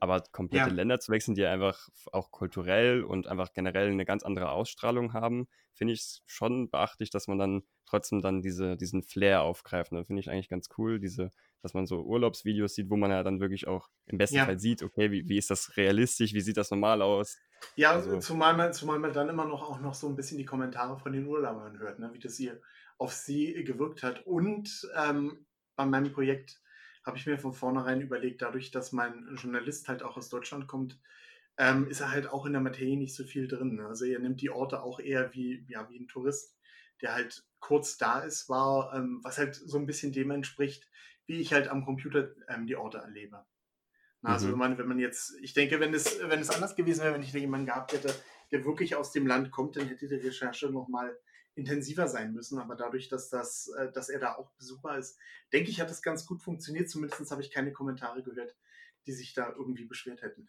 aber 0.00 0.22
komplette 0.32 0.68
ja, 0.68 0.70
Länder 0.70 0.98
zu 0.98 1.12
wechseln, 1.12 1.34
die 1.36 1.44
einfach 1.46 1.88
auch 2.12 2.30
kulturell 2.32 3.04
und 3.04 3.28
einfach 3.28 3.52
generell 3.52 3.88
eine 3.90 4.04
ganz 4.04 4.24
andere 4.24 4.50
Ausstrahlung 4.50 5.12
haben, 5.12 5.46
finde 5.74 5.94
ich 5.94 6.00
es 6.00 6.22
schon 6.26 6.70
beachtlich, 6.70 7.10
dass 7.10 7.28
man 7.28 7.38
dann 7.38 7.62
trotzdem 7.86 8.20
dann 8.20 8.42
diese, 8.42 8.76
diesen 8.76 9.02
Flair 9.02 9.42
aufgreift. 9.42 9.92
Ne? 9.92 10.04
Finde 10.04 10.20
ich 10.20 10.30
eigentlich 10.30 10.48
ganz 10.48 10.68
cool, 10.78 10.98
diese 10.98 11.30
dass 11.62 11.74
man 11.74 11.86
so 11.86 12.02
Urlaubsvideos 12.02 12.74
sieht, 12.74 12.90
wo 12.90 12.96
man 12.96 13.12
ja 13.12 13.22
dann 13.22 13.38
wirklich 13.40 13.68
auch 13.68 13.88
im 14.06 14.18
besten 14.18 14.36
ja. 14.36 14.42
Fall 14.42 14.58
sieht, 14.58 14.82
okay, 14.82 15.12
wie, 15.12 15.28
wie 15.28 15.38
ist 15.38 15.48
das 15.48 15.76
realistisch, 15.76 16.34
wie 16.34 16.40
sieht 16.40 16.56
das 16.56 16.72
normal 16.72 17.02
aus? 17.02 17.40
Ja, 17.76 17.92
Also, 17.92 18.18
zumal 18.18 18.54
man, 18.56 18.72
zumal 18.72 18.98
man 18.98 19.12
dann 19.12 19.28
immer 19.28 19.44
noch 19.46 19.62
auch 19.62 19.80
noch 19.80 19.94
so 19.94 20.08
ein 20.08 20.16
bisschen 20.16 20.38
die 20.38 20.44
Kommentare 20.44 20.98
von 20.98 21.12
den 21.12 21.26
Urlaubern 21.26 21.78
hört, 21.78 21.98
ne, 21.98 22.10
wie 22.12 22.18
das 22.18 22.36
hier 22.36 22.60
auf 22.98 23.12
sie 23.12 23.64
gewirkt 23.64 24.02
hat. 24.02 24.26
Und 24.26 24.88
ähm, 24.96 25.46
bei 25.76 25.86
meinem 25.86 26.12
Projekt 26.12 26.60
habe 27.04 27.16
ich 27.16 27.26
mir 27.26 27.38
von 27.38 27.52
vornherein 27.52 28.00
überlegt, 28.00 28.42
dadurch, 28.42 28.70
dass 28.70 28.92
mein 28.92 29.36
Journalist 29.36 29.88
halt 29.88 30.02
auch 30.02 30.16
aus 30.16 30.28
Deutschland 30.28 30.68
kommt, 30.68 31.00
ähm, 31.58 31.88
ist 31.88 32.00
er 32.00 32.10
halt 32.10 32.28
auch 32.28 32.46
in 32.46 32.52
der 32.52 32.62
Materie 32.62 32.96
nicht 32.96 33.14
so 33.14 33.24
viel 33.24 33.48
drin. 33.48 33.76
Ne? 33.76 33.86
Also 33.86 34.04
er 34.04 34.18
nimmt 34.18 34.40
die 34.40 34.50
Orte 34.50 34.82
auch 34.82 35.00
eher 35.00 35.34
wie, 35.34 35.64
ja, 35.68 35.88
wie 35.90 35.98
ein 35.98 36.08
Tourist, 36.08 36.56
der 37.02 37.14
halt 37.14 37.44
kurz 37.60 37.98
da 37.98 38.20
ist, 38.20 38.48
war, 38.48 38.94
ähm, 38.94 39.20
was 39.22 39.38
halt 39.38 39.54
so 39.54 39.78
ein 39.78 39.86
bisschen 39.86 40.12
dem 40.12 40.30
entspricht, 40.30 40.88
wie 41.26 41.40
ich 41.40 41.52
halt 41.52 41.68
am 41.68 41.84
Computer 41.84 42.30
ähm, 42.48 42.66
die 42.66 42.76
Orte 42.76 42.98
erlebe. 42.98 43.44
Na, 44.22 44.34
also 44.34 44.46
wenn 44.46 44.52
mhm, 44.52 44.58
man, 44.58 44.78
wenn 44.78 44.86
man 44.86 44.98
jetzt, 45.00 45.34
ich 45.40 45.52
denke, 45.52 45.80
wenn 45.80 45.92
es, 45.92 46.20
wenn 46.22 46.40
es 46.40 46.50
anders 46.50 46.76
gewesen 46.76 47.02
wäre, 47.02 47.14
wenn 47.14 47.22
ich 47.22 47.32
jemanden 47.32 47.66
gehabt 47.66 47.92
hätte, 47.92 48.14
der 48.52 48.64
wirklich 48.64 48.94
aus 48.94 49.10
dem 49.10 49.26
Land 49.26 49.50
kommt, 49.50 49.76
dann 49.76 49.88
hätte 49.88 50.06
die 50.06 50.14
Recherche 50.14 50.70
nochmal 50.70 51.18
intensiver 51.54 52.08
sein 52.08 52.32
müssen. 52.32 52.58
Aber 52.58 52.74
dadurch, 52.76 53.08
dass 53.08 53.28
das, 53.28 53.68
äh, 53.68 53.90
dass 53.92 54.08
er 54.08 54.18
da 54.18 54.34
auch 54.34 54.50
Besucher 54.52 54.96
ist, 54.96 55.18
denke 55.52 55.70
ich, 55.70 55.80
hat 55.80 55.90
das 55.90 56.02
ganz 56.02 56.26
gut 56.26 56.42
funktioniert. 56.42 56.88
Zumindest 56.88 57.30
habe 57.30 57.42
ich 57.42 57.50
keine 57.50 57.72
Kommentare 57.72 58.22
gehört, 58.22 58.56
die 59.06 59.12
sich 59.12 59.34
da 59.34 59.50
irgendwie 59.50 59.84
beschwert 59.84 60.22
hätten. 60.22 60.48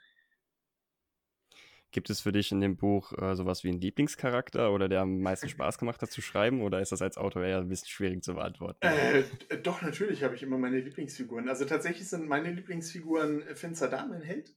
gibt 1.91 2.09
es 2.09 2.21
für 2.21 2.31
dich 2.31 2.51
in 2.51 2.59
dem 2.59 2.75
Buch 2.75 3.13
äh, 3.13 3.35
sowas 3.35 3.63
wie 3.63 3.69
einen 3.69 3.79
Lieblingscharakter 3.79 4.71
oder 4.73 4.89
der 4.89 5.01
am 5.01 5.19
meisten 5.21 5.47
Spaß 5.47 5.77
gemacht 5.77 6.01
hat 6.01 6.11
zu 6.11 6.21
schreiben 6.21 6.61
oder 6.61 6.81
ist 6.81 6.91
das 6.91 7.01
als 7.01 7.17
Autor 7.17 7.43
eher 7.43 7.59
ein 7.59 7.69
bisschen 7.69 7.87
schwierig 7.87 8.23
zu 8.23 8.33
beantworten? 8.33 8.79
Äh, 8.81 9.23
doch, 9.61 9.81
natürlich 9.81 10.23
habe 10.23 10.35
ich 10.35 10.43
immer 10.43 10.57
meine 10.57 10.79
Lieblingsfiguren. 10.79 11.47
Also 11.47 11.65
tatsächlich 11.65 12.09
sind 12.09 12.27
meine 12.27 12.51
Lieblingsfiguren 12.51 13.43
äh, 13.43 13.75
Saddam, 13.75 14.09
mein 14.09 14.23
Held. 14.23 14.53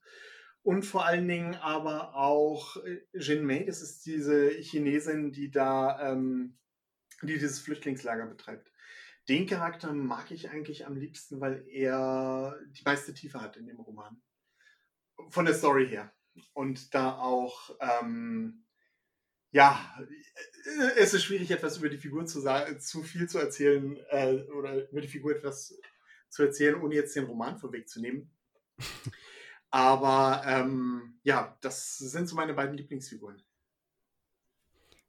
Und 0.66 0.82
vor 0.82 1.06
allen 1.06 1.28
Dingen 1.28 1.54
aber 1.54 2.16
auch 2.16 2.76
äh, 2.84 3.00
Jin 3.12 3.46
Mei, 3.46 3.62
das 3.62 3.82
ist 3.82 4.04
diese 4.04 4.50
Chinesin, 4.50 5.30
die 5.30 5.48
da, 5.48 6.10
ähm, 6.10 6.58
die 7.22 7.34
dieses 7.34 7.60
Flüchtlingslager 7.60 8.26
betreibt. 8.26 8.72
Den 9.28 9.46
Charakter 9.46 9.92
mag 9.92 10.32
ich 10.32 10.50
eigentlich 10.50 10.84
am 10.84 10.96
liebsten, 10.96 11.40
weil 11.40 11.64
er 11.68 12.58
die 12.70 12.82
meiste 12.84 13.14
Tiefe 13.14 13.40
hat 13.40 13.56
in 13.56 13.68
dem 13.68 13.78
Roman. 13.78 14.20
Von 15.28 15.44
der 15.44 15.54
Story 15.54 15.86
her. 15.86 16.12
Und 16.52 16.92
da 16.94 17.16
auch, 17.16 17.70
ähm, 17.78 18.66
ja, 19.52 19.96
äh, 20.00 20.98
es 20.98 21.14
ist 21.14 21.22
schwierig, 21.22 21.52
etwas 21.52 21.76
über 21.76 21.90
die 21.90 21.98
Figur 21.98 22.26
zu 22.26 22.40
sagen, 22.40 22.80
zu 22.80 23.04
viel 23.04 23.28
zu 23.28 23.38
erzählen 23.38 23.96
äh, 24.08 24.42
oder 24.50 24.90
über 24.90 25.00
die 25.00 25.06
Figur 25.06 25.30
etwas 25.30 25.78
zu 26.28 26.42
erzählen, 26.42 26.74
ohne 26.82 26.96
jetzt 26.96 27.14
den 27.14 27.26
Roman 27.26 27.56
vorwegzunehmen. 27.56 28.32
Aber 29.70 30.42
ähm, 30.46 31.18
ja, 31.22 31.56
das 31.60 31.98
sind 31.98 32.28
so 32.28 32.36
meine 32.36 32.54
beiden 32.54 32.76
Lieblingsfiguren. 32.76 33.42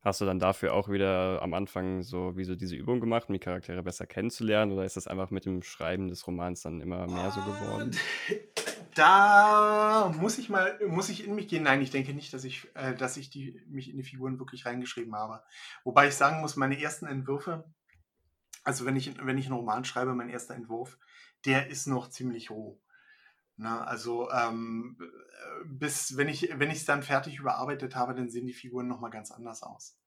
Hast 0.01 0.21
du 0.21 0.25
dann 0.25 0.39
dafür 0.39 0.73
auch 0.73 0.89
wieder 0.89 1.41
am 1.41 1.53
Anfang 1.53 2.01
so 2.01 2.37
wie 2.37 2.45
so 2.45 2.55
diese 2.55 2.75
Übung 2.75 2.99
gemacht, 3.01 3.27
um 3.27 3.33
die 3.33 3.39
Charaktere 3.39 3.83
besser 3.83 4.05
kennenzulernen 4.05 4.71
oder 4.71 4.85
ist 4.85 4.95
das 4.95 5.07
einfach 5.07 5.31
mit 5.31 5.45
dem 5.45 5.63
Schreiben 5.63 6.07
des 6.07 6.25
Romans 6.27 6.61
dann 6.61 6.81
immer 6.81 7.07
mehr 7.07 7.31
so 7.31 7.41
geworden? 7.41 7.91
Da 8.95 10.11
muss 10.17 10.39
ich 10.39 10.49
mal, 10.49 10.79
muss 10.87 11.09
ich 11.09 11.27
in 11.27 11.35
mich 11.35 11.47
gehen. 11.47 11.63
Nein, 11.63 11.83
ich 11.83 11.91
denke 11.91 12.15
nicht, 12.15 12.33
dass 12.33 12.43
ich, 12.43 12.67
äh, 12.73 12.95
dass 12.95 13.15
ich 13.17 13.29
die, 13.29 13.61
mich 13.67 13.91
in 13.91 13.97
die 13.97 14.03
Figuren 14.03 14.39
wirklich 14.39 14.65
reingeschrieben 14.65 15.15
habe. 15.15 15.43
Wobei 15.83 16.07
ich 16.07 16.15
sagen 16.15 16.41
muss, 16.41 16.55
meine 16.55 16.81
ersten 16.81 17.05
Entwürfe, 17.05 17.63
also 18.63 18.85
wenn 18.85 18.95
ich, 18.95 19.23
wenn 19.23 19.37
ich 19.37 19.45
einen 19.45 19.55
Roman 19.55 19.85
schreibe, 19.85 20.15
mein 20.15 20.29
erster 20.29 20.55
Entwurf, 20.55 20.97
der 21.45 21.67
ist 21.67 21.85
noch 21.85 22.09
ziemlich 22.09 22.49
roh. 22.49 22.81
Na, 23.57 23.83
also 23.83 24.29
ähm, 24.29 24.97
äh, 24.99 25.65
bis 25.65 26.15
wenn 26.15 26.29
ich 26.29 26.49
wenn 26.55 26.69
ich 26.69 26.77
es 26.77 26.85
dann 26.85 27.01
fertig 27.01 27.39
überarbeitet 27.39 27.95
habe, 27.95 28.13
dann 28.13 28.29
sehen 28.29 28.45
die 28.45 28.53
Figuren 28.53 28.87
noch 28.87 28.99
mal 28.99 29.09
ganz 29.09 29.31
anders 29.31 29.63
aus. 29.63 29.97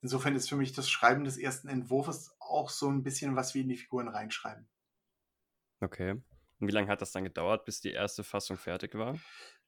Insofern 0.00 0.34
ist 0.34 0.48
für 0.48 0.56
mich 0.56 0.72
das 0.72 0.90
Schreiben 0.90 1.24
des 1.24 1.38
ersten 1.38 1.68
Entwurfs 1.68 2.36
auch 2.40 2.70
so 2.70 2.88
ein 2.88 3.04
bisschen 3.04 3.36
was 3.36 3.54
wie 3.54 3.60
in 3.60 3.68
die 3.68 3.76
Figuren 3.76 4.08
reinschreiben. 4.08 4.68
Okay. 5.80 6.10
Und 6.60 6.66
wie 6.66 6.72
lange 6.72 6.88
hat 6.88 7.00
das 7.00 7.12
dann 7.12 7.24
gedauert, 7.24 7.64
bis 7.64 7.80
die 7.80 7.92
erste 7.92 8.24
Fassung 8.24 8.56
fertig 8.56 8.94
war? 8.94 9.16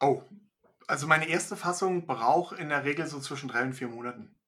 Oh, 0.01 0.23
also 0.89 1.07
meine 1.07 1.29
erste 1.29 1.57
Fassung 1.57 2.07
braucht 2.07 2.59
in 2.59 2.69
der 2.69 2.85
Regel 2.85 3.07
so 3.07 3.21
zwischen 3.21 3.49
drei 3.49 3.63
und 3.63 3.75
vier 3.75 3.89
Monaten. 3.89 4.40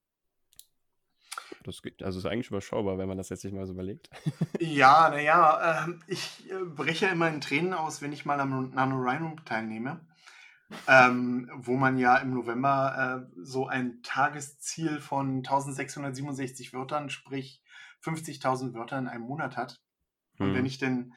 Das 1.65 1.83
geht, 1.83 2.03
also 2.03 2.19
ist 2.19 2.27
eigentlich 2.27 2.49
überschaubar, 2.49 2.99
wenn 2.99 3.09
man 3.09 3.19
das 3.19 3.29
jetzt 3.29 3.43
sich 3.43 3.53
mal 3.53 3.67
so 3.67 3.73
überlegt. 3.73 4.11
Ja, 4.61 5.11
naja, 5.11 5.85
ähm, 5.85 6.01
ich 6.07 6.51
äh, 6.51 6.65
breche 6.65 7.07
immer 7.07 7.29
in 7.29 7.41
Tränen 7.41 7.73
aus, 7.75 8.03
wenn 8.03 8.13
ich 8.13 8.25
mal 8.25 8.41
am 8.41 8.71
NaNoWriMo 8.71 9.37
teilnehme, 9.45 10.01
ähm, 10.87 11.51
wo 11.55 11.77
man 11.77 11.99
ja 11.99 12.17
im 12.17 12.33
November 12.35 13.27
äh, 13.29 13.41
so 13.43 13.67
ein 13.67 14.03
Tagesziel 14.03 15.01
von 15.01 15.39
1667 15.39 16.73
Wörtern, 16.73 17.11
sprich 17.11 17.63
50.000 18.05 18.75
Wörter 18.75 18.99
in 18.99 19.09
einem 19.09 19.25
Monat 19.25 19.57
hat. 19.57 19.81
Und 20.39 20.53
wenn 20.55 20.61
Hm. 20.61 20.67
ich 20.67 20.79
denn 20.79 21.15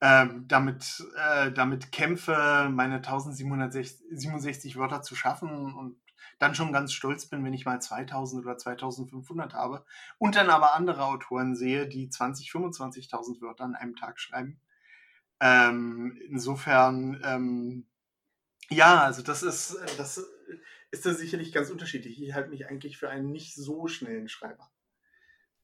ähm, 0.00 0.44
damit, 0.46 1.04
äh, 1.16 1.50
damit 1.52 1.90
kämpfe, 1.92 2.68
meine 2.70 2.96
1767 2.96 4.76
Wörter 4.76 5.02
zu 5.02 5.14
schaffen 5.14 5.74
und 5.74 5.96
dann 6.38 6.54
schon 6.54 6.72
ganz 6.72 6.92
stolz 6.92 7.26
bin, 7.26 7.44
wenn 7.44 7.54
ich 7.54 7.64
mal 7.64 7.80
2000 7.80 8.44
oder 8.44 8.58
2500 8.58 9.54
habe 9.54 9.84
und 10.18 10.36
dann 10.36 10.50
aber 10.50 10.74
andere 10.74 11.04
Autoren 11.04 11.56
sehe, 11.56 11.88
die 11.88 12.08
20, 12.08 12.50
25.000 12.50 13.40
Wörter 13.40 13.64
an 13.64 13.74
einem 13.74 13.96
Tag 13.96 14.20
schreiben. 14.20 14.60
Ähm, 15.40 16.18
insofern, 16.28 17.20
ähm, 17.24 17.86
ja, 18.68 19.02
also 19.02 19.22
das 19.22 19.42
ist, 19.42 19.78
das 19.98 20.24
ist 20.90 21.06
da 21.06 21.14
sicherlich 21.14 21.52
ganz 21.52 21.70
unterschiedlich. 21.70 22.20
Ich 22.20 22.34
halte 22.34 22.50
mich 22.50 22.66
eigentlich 22.66 22.98
für 22.98 23.10
einen 23.10 23.30
nicht 23.30 23.54
so 23.54 23.86
schnellen 23.86 24.28
Schreiber. 24.28 24.70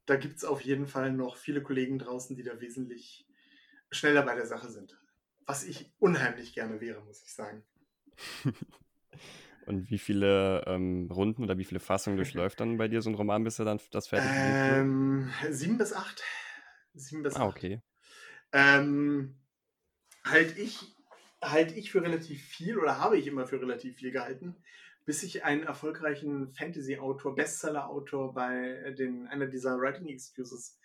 Da 0.07 0.16
gibt 0.16 0.37
es 0.37 0.44
auf 0.44 0.61
jeden 0.61 0.87
Fall 0.87 1.12
noch 1.12 1.37
viele 1.37 1.62
Kollegen 1.62 1.98
draußen, 1.98 2.37
die 2.37 2.42
da 2.42 2.61
wesentlich 2.61 3.27
schneller 3.90 4.22
bei 4.22 4.35
der 4.35 4.46
Sache 4.46 4.70
sind. 4.70 4.98
Was 5.46 5.64
ich 5.64 5.92
unheimlich 5.98 6.55
gerne 6.55 6.81
wäre, 6.81 7.03
muss 7.03 7.22
ich 7.22 7.33
sagen. 7.33 7.64
Und 9.66 9.90
wie 9.90 9.98
viele 9.98 10.64
ähm, 10.66 11.09
Runden 11.11 11.42
oder 11.44 11.57
wie 11.57 11.64
viele 11.64 11.81
Fassungen 11.81 12.16
durchläuft 12.16 12.61
dann 12.61 12.79
bei 12.79 12.88
dir 12.88 13.01
so 13.01 13.11
ein 13.11 13.14
Roman, 13.14 13.44
bis 13.44 13.59
er 13.59 13.64
dann 13.64 13.81
das 13.90 14.09
Buch 14.09 14.66
wird? 14.66 14.79
Ähm, 14.81 15.31
sieben 15.51 15.79
bis 15.79 15.92
acht. 15.92 16.22
Sieben 16.94 17.22
bis 17.22 17.37
Ah, 17.37 17.46
acht. 17.46 17.57
okay. 17.57 17.81
Ähm, 18.53 19.37
halt 20.25 20.59
ich, 20.59 20.79
halt 21.40 21.72
ich 21.72 21.90
für 21.90 22.03
relativ 22.03 22.42
viel 22.42 22.79
oder 22.79 22.98
habe 22.98 23.16
ich 23.16 23.27
immer 23.27 23.46
für 23.46 23.61
relativ 23.61 23.96
viel 23.96 24.11
gehalten, 24.11 24.57
bis 25.05 25.22
ich 25.22 25.44
einen 25.44 25.62
erfolgreichen 25.62 26.53
Fantasy-Autor, 26.53 27.35
Bestseller-Autor 27.35 28.35
bei 28.35 28.94
den, 28.98 29.27
einer 29.29 29.46
dieser 29.46 29.79
Writing 29.79 30.09
Excuses 30.09 30.79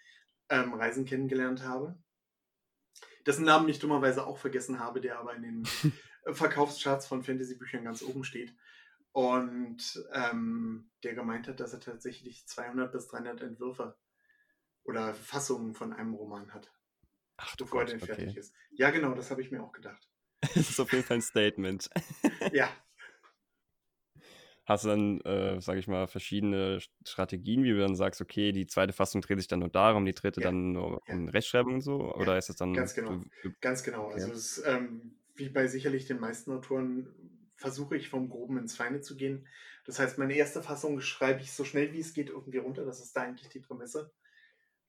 ähm, 0.50 0.74
Reisen 0.74 1.06
kennengelernt 1.06 1.64
habe. 1.64 1.98
Dessen 3.26 3.46
Namen 3.46 3.68
ich 3.70 3.80
dummerweise 3.80 4.26
auch 4.26 4.38
vergessen 4.38 4.80
habe, 4.80 5.02
der 5.02 5.20
aber 5.20 5.36
in 5.36 5.42
den 5.42 5.64
Verkaufscharts 6.34 7.08
von 7.08 7.24
Fantasy-Büchern 7.24 7.84
ganz 7.84 8.02
oben 8.02 8.24
steht. 8.24 8.54
Und 9.18 10.00
ähm, 10.14 10.92
der 11.04 11.16
gemeint 11.16 11.48
hat, 11.48 11.60
dass 11.60 11.74
er 11.74 11.80
tatsächlich 11.80 12.46
200 12.46 12.92
bis 12.92 13.08
300 13.08 13.42
Entwürfe 13.42 13.98
oder 14.84 15.16
Fassungen 15.16 15.74
von 15.74 15.92
einem 15.92 16.14
Roman 16.14 16.54
hat. 16.54 16.72
Ach, 17.38 17.56
bevor 17.56 17.80
Gott, 17.80 17.94
er 17.94 17.98
denn 17.98 18.06
fertig 18.06 18.30
okay. 18.30 18.40
ist. 18.40 18.54
Ja, 18.70 18.92
genau, 18.92 19.16
das 19.16 19.32
habe 19.32 19.42
ich 19.42 19.50
mir 19.50 19.64
auch 19.64 19.72
gedacht. 19.72 20.08
das 20.54 20.70
ist 20.70 20.80
auf 20.80 20.92
jeden 20.92 21.04
Fall 21.04 21.18
ein 21.18 21.22
Statement. 21.24 21.90
ja. 22.54 22.70
Hast 24.68 24.84
du 24.84 24.90
dann, 24.90 25.22
äh, 25.22 25.60
sage 25.62 25.80
ich 25.80 25.88
mal, 25.88 26.06
verschiedene 26.06 26.80
Strategien, 27.04 27.64
wie 27.64 27.72
du 27.72 27.80
dann 27.80 27.96
sagst, 27.96 28.22
okay, 28.22 28.52
die 28.52 28.68
zweite 28.68 28.94
Fassung 28.94 29.22
dreht 29.22 29.40
sich 29.40 29.48
dann 29.48 29.62
nur 29.62 29.70
darum, 29.70 30.06
die 30.06 30.14
dritte 30.14 30.42
ja. 30.42 30.50
dann 30.50 30.74
nur 30.74 31.02
um 31.08 31.26
ja. 31.26 31.32
Rechtschreibung 31.32 31.74
und 31.74 31.82
so? 31.82 32.14
Oder 32.14 32.34
ja. 32.34 32.38
ist 32.38 32.52
es 32.52 32.56
dann. 32.56 32.72
Ganz 32.72 32.94
genau. 32.94 33.24
Ganz 33.62 33.82
genau. 33.82 34.12
Okay. 34.12 34.22
Also, 34.22 34.32
es, 34.32 34.64
ähm, 34.64 35.18
wie 35.34 35.50
bei 35.50 35.66
sicherlich 35.66 36.06
den 36.06 36.20
meisten 36.20 36.52
Autoren, 36.52 37.37
versuche 37.58 37.98
ich 37.98 38.10
vom 38.10 38.30
Groben 38.30 38.58
ins 38.58 38.76
Feine 38.76 39.02
zu 39.02 39.16
gehen. 39.16 39.48
Das 39.86 40.00
heißt, 40.00 40.18
meine 40.18 40.36
erste 40.36 40.62
Fassung 40.62 41.02
schreibe 41.02 41.42
ich 41.42 41.52
so 41.52 41.64
schnell 41.64 41.92
wie 41.94 42.00
es 42.00 42.14
geht 42.14 42.30
irgendwie 42.30 42.58
runter. 42.60 42.86
Das 42.86 43.02
ist 43.02 43.16
da 43.16 43.22
eigentlich 43.22 43.50
die 43.50 43.60
Prämisse. 43.60 44.12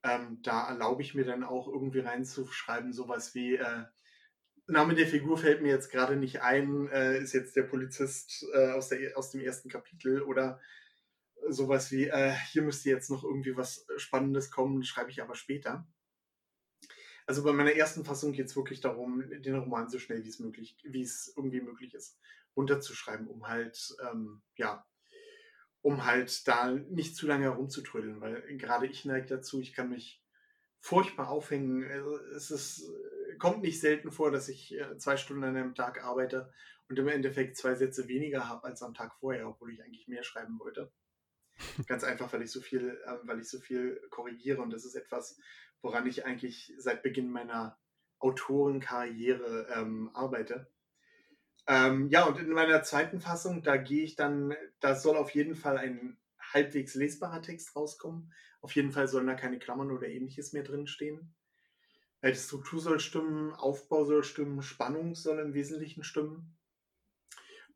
Ähm, 0.02 0.40
da 0.42 0.68
erlaube 0.68 1.02
ich 1.02 1.14
mir 1.14 1.24
dann 1.24 1.42
auch 1.42 1.66
irgendwie 1.66 2.00
reinzuschreiben, 2.00 2.92
sowas 2.92 3.34
wie, 3.34 3.56
äh, 3.56 3.84
Name 4.68 4.94
der 4.94 5.06
Figur 5.06 5.38
fällt 5.38 5.62
mir 5.62 5.72
jetzt 5.72 5.90
gerade 5.90 6.16
nicht 6.16 6.42
ein, 6.42 6.88
äh, 6.88 7.18
ist 7.18 7.32
jetzt 7.32 7.56
der 7.56 7.62
Polizist 7.62 8.44
äh, 8.54 8.72
aus, 8.72 8.88
der, 8.88 9.16
aus 9.16 9.30
dem 9.30 9.40
ersten 9.40 9.70
Kapitel 9.70 10.22
oder 10.22 10.60
sowas 11.48 11.90
wie, 11.90 12.04
äh, 12.04 12.34
hier 12.52 12.62
müsste 12.62 12.90
jetzt 12.90 13.10
noch 13.10 13.24
irgendwie 13.24 13.56
was 13.56 13.86
Spannendes 13.96 14.50
kommen, 14.50 14.84
schreibe 14.84 15.10
ich 15.10 15.22
aber 15.22 15.34
später. 15.34 15.86
Also 17.28 17.44
bei 17.44 17.52
meiner 17.52 17.72
ersten 17.72 18.06
Fassung 18.06 18.32
geht 18.32 18.46
es 18.46 18.56
wirklich 18.56 18.80
darum, 18.80 19.22
den 19.28 19.54
Roman 19.54 19.90
so 19.90 19.98
schnell 19.98 20.24
wie 20.24 20.30
es 20.30 20.38
möglich, 20.38 20.78
wie 20.82 21.02
es 21.02 21.30
irgendwie 21.36 21.60
möglich 21.60 21.92
ist, 21.92 22.18
runterzuschreiben, 22.56 23.26
um 23.26 23.46
halt, 23.46 23.94
ähm, 24.10 24.40
ja, 24.56 24.86
um 25.82 26.06
halt 26.06 26.48
da 26.48 26.70
nicht 26.70 27.16
zu 27.16 27.26
lange 27.26 27.44
herumzutrödeln, 27.44 28.22
weil 28.22 28.40
gerade 28.56 28.86
ich 28.86 29.04
neige 29.04 29.26
dazu, 29.26 29.60
ich 29.60 29.74
kann 29.74 29.90
mich 29.90 30.24
furchtbar 30.80 31.28
aufhängen. 31.28 31.84
Also 31.90 32.16
es 32.34 32.50
ist, 32.50 32.90
kommt 33.38 33.60
nicht 33.60 33.78
selten 33.78 34.10
vor, 34.10 34.30
dass 34.30 34.48
ich 34.48 34.74
äh, 34.74 34.96
zwei 34.96 35.18
Stunden 35.18 35.44
an 35.44 35.54
einem 35.54 35.74
Tag 35.74 36.02
arbeite 36.02 36.50
und 36.88 36.98
im 36.98 37.08
Endeffekt 37.08 37.58
zwei 37.58 37.74
Sätze 37.74 38.08
weniger 38.08 38.48
habe 38.48 38.64
als 38.64 38.82
am 38.82 38.94
Tag 38.94 39.14
vorher, 39.20 39.46
obwohl 39.46 39.70
ich 39.70 39.82
eigentlich 39.82 40.08
mehr 40.08 40.22
schreiben 40.22 40.58
wollte. 40.58 40.90
Ganz 41.86 42.04
einfach, 42.04 42.32
weil 42.32 42.40
ich 42.40 42.52
so 42.52 42.62
viel, 42.62 42.98
äh, 43.04 43.18
weil 43.24 43.40
ich 43.40 43.50
so 43.50 43.58
viel 43.58 44.00
korrigiere 44.08 44.62
und 44.62 44.70
das 44.72 44.86
ist 44.86 44.94
etwas, 44.94 45.38
woran 45.82 46.06
ich 46.06 46.24
eigentlich 46.24 46.72
seit 46.78 47.02
Beginn 47.02 47.30
meiner 47.30 47.78
Autorenkarriere 48.18 49.68
ähm, 49.74 50.10
arbeite. 50.14 50.70
Ähm, 51.66 52.08
ja, 52.08 52.24
und 52.24 52.38
in 52.38 52.50
meiner 52.50 52.82
zweiten 52.82 53.20
Fassung, 53.20 53.62
da 53.62 53.76
gehe 53.76 54.04
ich 54.04 54.16
dann, 54.16 54.54
da 54.80 54.94
soll 54.94 55.16
auf 55.16 55.30
jeden 55.30 55.54
Fall 55.54 55.76
ein 55.78 56.18
halbwegs 56.40 56.94
lesbarer 56.94 57.42
Text 57.42 57.76
rauskommen. 57.76 58.32
Auf 58.60 58.74
jeden 58.74 58.90
Fall 58.90 59.06
sollen 59.06 59.26
da 59.26 59.34
keine 59.34 59.58
Klammern 59.58 59.90
oder 59.90 60.08
ähnliches 60.08 60.52
mehr 60.52 60.62
drinstehen. 60.62 61.34
Äh, 62.20 62.32
die 62.32 62.38
Struktur 62.38 62.80
soll 62.80 63.00
stimmen, 63.00 63.52
Aufbau 63.52 64.04
soll 64.04 64.24
stimmen, 64.24 64.62
Spannung 64.62 65.14
soll 65.14 65.38
im 65.40 65.54
Wesentlichen 65.54 66.02
stimmen. 66.02 66.56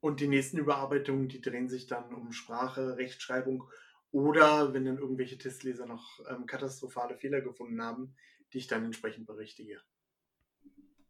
Und 0.01 0.21
die 0.21 0.27
nächsten 0.27 0.59
Überarbeitungen, 0.59 1.29
die 1.29 1.41
drehen 1.41 1.69
sich 1.69 1.87
dann 1.87 2.13
um 2.13 2.33
Sprache, 2.33 2.97
Rechtschreibung 2.97 3.71
oder 4.13 4.73
wenn 4.73 4.85
dann 4.85 4.99
irgendwelche 4.99 5.39
Testleser 5.39 5.87
noch 5.87 6.21
ähm, 6.31 6.47
katastrophale 6.47 7.17
Fehler 7.17 7.41
gefunden 7.41 7.83
haben, 7.83 8.15
die 8.53 8.59
ich 8.59 8.67
dann 8.67 8.85
entsprechend 8.85 9.27
berichtige. 9.27 9.81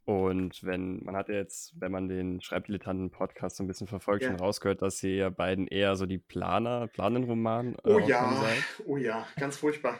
Und 0.05 0.65
wenn, 0.65 1.05
man 1.05 1.15
hat 1.15 1.29
ja 1.29 1.37
jetzt, 1.37 1.81
wenn 1.81 1.93
man 1.93 2.09
den 2.09 2.41
Schreibdilettanten-Podcast 2.41 3.57
so 3.57 3.63
ein 3.63 3.69
bisschen 3.69 3.87
verfolgt, 3.87 4.23
ja. 4.23 4.31
schon 4.31 4.41
rausgehört, 4.41 4.83
dass 4.83 5.03
ihr 5.03 5.31
beiden 5.31 5.69
eher 5.69 5.95
so 5.95 6.07
die 6.07 6.19
Planer, 6.19 6.89
Planenroman 6.89 7.77
äh, 7.85 7.93
oh 7.93 7.99
ja, 8.01 8.35
seid. 8.41 8.65
Oh 8.87 8.97
ja, 8.97 9.27
ganz 9.39 9.59
furchtbar. 9.59 9.97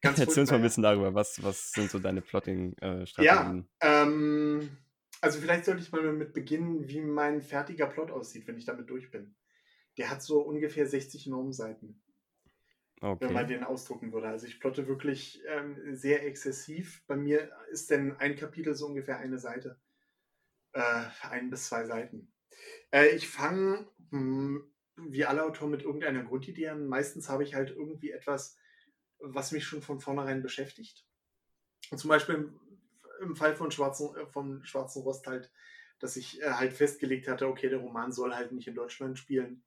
Ganz 0.00 0.18
Erzähl 0.18 0.40
uns 0.40 0.50
mal 0.50 0.56
ein 0.56 0.62
bisschen 0.62 0.82
darüber, 0.82 1.14
was, 1.14 1.42
was 1.42 1.72
sind 1.72 1.90
so 1.90 1.98
deine 1.98 2.22
Plotting-Strategien? 2.22 3.68
Äh, 3.80 3.86
ja, 3.86 4.02
ähm, 4.02 4.70
also 5.20 5.38
vielleicht 5.38 5.66
sollte 5.66 5.82
ich 5.82 5.92
mal 5.92 6.02
damit 6.02 6.32
beginnen, 6.32 6.88
wie 6.88 7.00
mein 7.00 7.42
fertiger 7.42 7.86
Plot 7.86 8.10
aussieht, 8.10 8.48
wenn 8.48 8.56
ich 8.56 8.64
damit 8.64 8.88
durch 8.88 9.10
bin. 9.10 9.36
Der 9.98 10.10
hat 10.10 10.22
so 10.22 10.40
ungefähr 10.40 10.86
60 10.86 11.26
Normseiten. 11.26 12.00
Okay. 13.02 13.26
Wenn 13.26 13.32
man 13.32 13.48
den 13.48 13.64
ausdrucken 13.64 14.12
würde. 14.12 14.28
Also 14.28 14.46
ich 14.46 14.60
plotte 14.60 14.86
wirklich 14.86 15.42
ähm, 15.46 15.96
sehr 15.96 16.26
exzessiv. 16.26 17.02
Bei 17.06 17.16
mir 17.16 17.50
ist 17.70 17.90
denn 17.90 18.16
ein 18.16 18.36
Kapitel 18.36 18.74
so 18.74 18.86
ungefähr 18.86 19.18
eine 19.18 19.38
Seite. 19.38 19.80
Äh, 20.72 21.04
ein 21.22 21.48
bis 21.48 21.66
zwei 21.66 21.84
Seiten. 21.86 22.30
Äh, 22.90 23.08
ich 23.16 23.26
fange 23.26 23.88
hm, 24.10 24.70
wie 24.96 25.24
alle 25.24 25.44
Autoren 25.44 25.70
mit 25.70 25.82
irgendeiner 25.82 26.24
Grundidee 26.24 26.68
an. 26.68 26.86
Meistens 26.86 27.30
habe 27.30 27.42
ich 27.42 27.54
halt 27.54 27.70
irgendwie 27.70 28.10
etwas, 28.10 28.58
was 29.18 29.52
mich 29.52 29.64
schon 29.64 29.80
von 29.80 30.00
vornherein 30.00 30.42
beschäftigt. 30.42 31.06
Und 31.90 31.96
zum 31.96 32.10
Beispiel 32.10 32.34
im, 32.34 32.60
im 33.22 33.34
Fall 33.34 33.56
von 33.56 33.70
Schwarzen, 33.70 34.14
äh, 34.14 34.26
vom 34.26 34.62
Schwarzen 34.64 35.02
Rost 35.02 35.26
halt, 35.26 35.50
dass 36.00 36.16
ich 36.16 36.42
äh, 36.42 36.50
halt 36.50 36.74
festgelegt 36.74 37.28
hatte, 37.28 37.48
okay, 37.48 37.70
der 37.70 37.78
Roman 37.78 38.12
soll 38.12 38.34
halt 38.34 38.52
nicht 38.52 38.68
in 38.68 38.74
Deutschland 38.74 39.18
spielen 39.18 39.62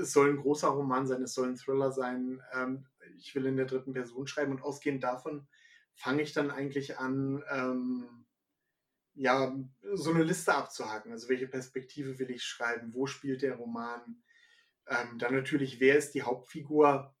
es 0.00 0.12
soll 0.12 0.30
ein 0.30 0.36
großer 0.36 0.68
Roman 0.68 1.06
sein, 1.06 1.22
es 1.22 1.34
soll 1.34 1.48
ein 1.48 1.56
Thriller 1.56 1.92
sein. 1.92 2.42
Ähm, 2.52 2.86
ich 3.18 3.34
will 3.34 3.46
in 3.46 3.56
der 3.56 3.66
dritten 3.66 3.92
Person 3.92 4.26
schreiben 4.26 4.52
und 4.52 4.62
ausgehend 4.62 5.02
davon 5.02 5.46
fange 5.94 6.22
ich 6.22 6.32
dann 6.32 6.50
eigentlich 6.50 6.98
an, 6.98 7.42
ähm, 7.50 8.26
ja, 9.14 9.56
so 9.94 10.12
eine 10.12 10.22
Liste 10.22 10.54
abzuhaken. 10.54 11.10
Also 11.10 11.28
welche 11.28 11.48
Perspektive 11.48 12.18
will 12.18 12.30
ich 12.30 12.44
schreiben? 12.44 12.94
Wo 12.94 13.06
spielt 13.06 13.42
der 13.42 13.56
Roman? 13.56 14.22
Ähm, 14.86 15.18
dann 15.18 15.34
natürlich, 15.34 15.80
wer 15.80 15.98
ist 15.98 16.14
die 16.14 16.22
Hauptfigur? 16.22 17.14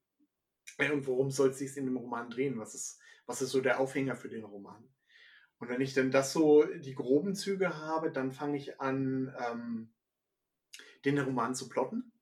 Und 0.78 1.06
worum 1.08 1.30
soll 1.30 1.50
es 1.50 1.58
sich 1.58 1.76
in 1.76 1.86
dem 1.86 1.96
Roman 1.96 2.30
drehen? 2.30 2.58
Was 2.58 2.74
ist, 2.74 3.00
was 3.26 3.42
ist 3.42 3.50
so 3.50 3.60
der 3.60 3.80
Aufhänger 3.80 4.14
für 4.14 4.28
den 4.28 4.44
Roman? 4.44 4.88
Und 5.58 5.68
wenn 5.68 5.80
ich 5.80 5.92
dann 5.92 6.12
das 6.12 6.32
so 6.32 6.62
die 6.62 6.94
groben 6.94 7.34
Züge 7.34 7.76
habe, 7.78 8.12
dann 8.12 8.30
fange 8.30 8.58
ich 8.58 8.80
an, 8.80 9.34
ähm, 9.44 9.92
den 11.04 11.18
Roman 11.18 11.56
zu 11.56 11.68
plotten. 11.68 12.12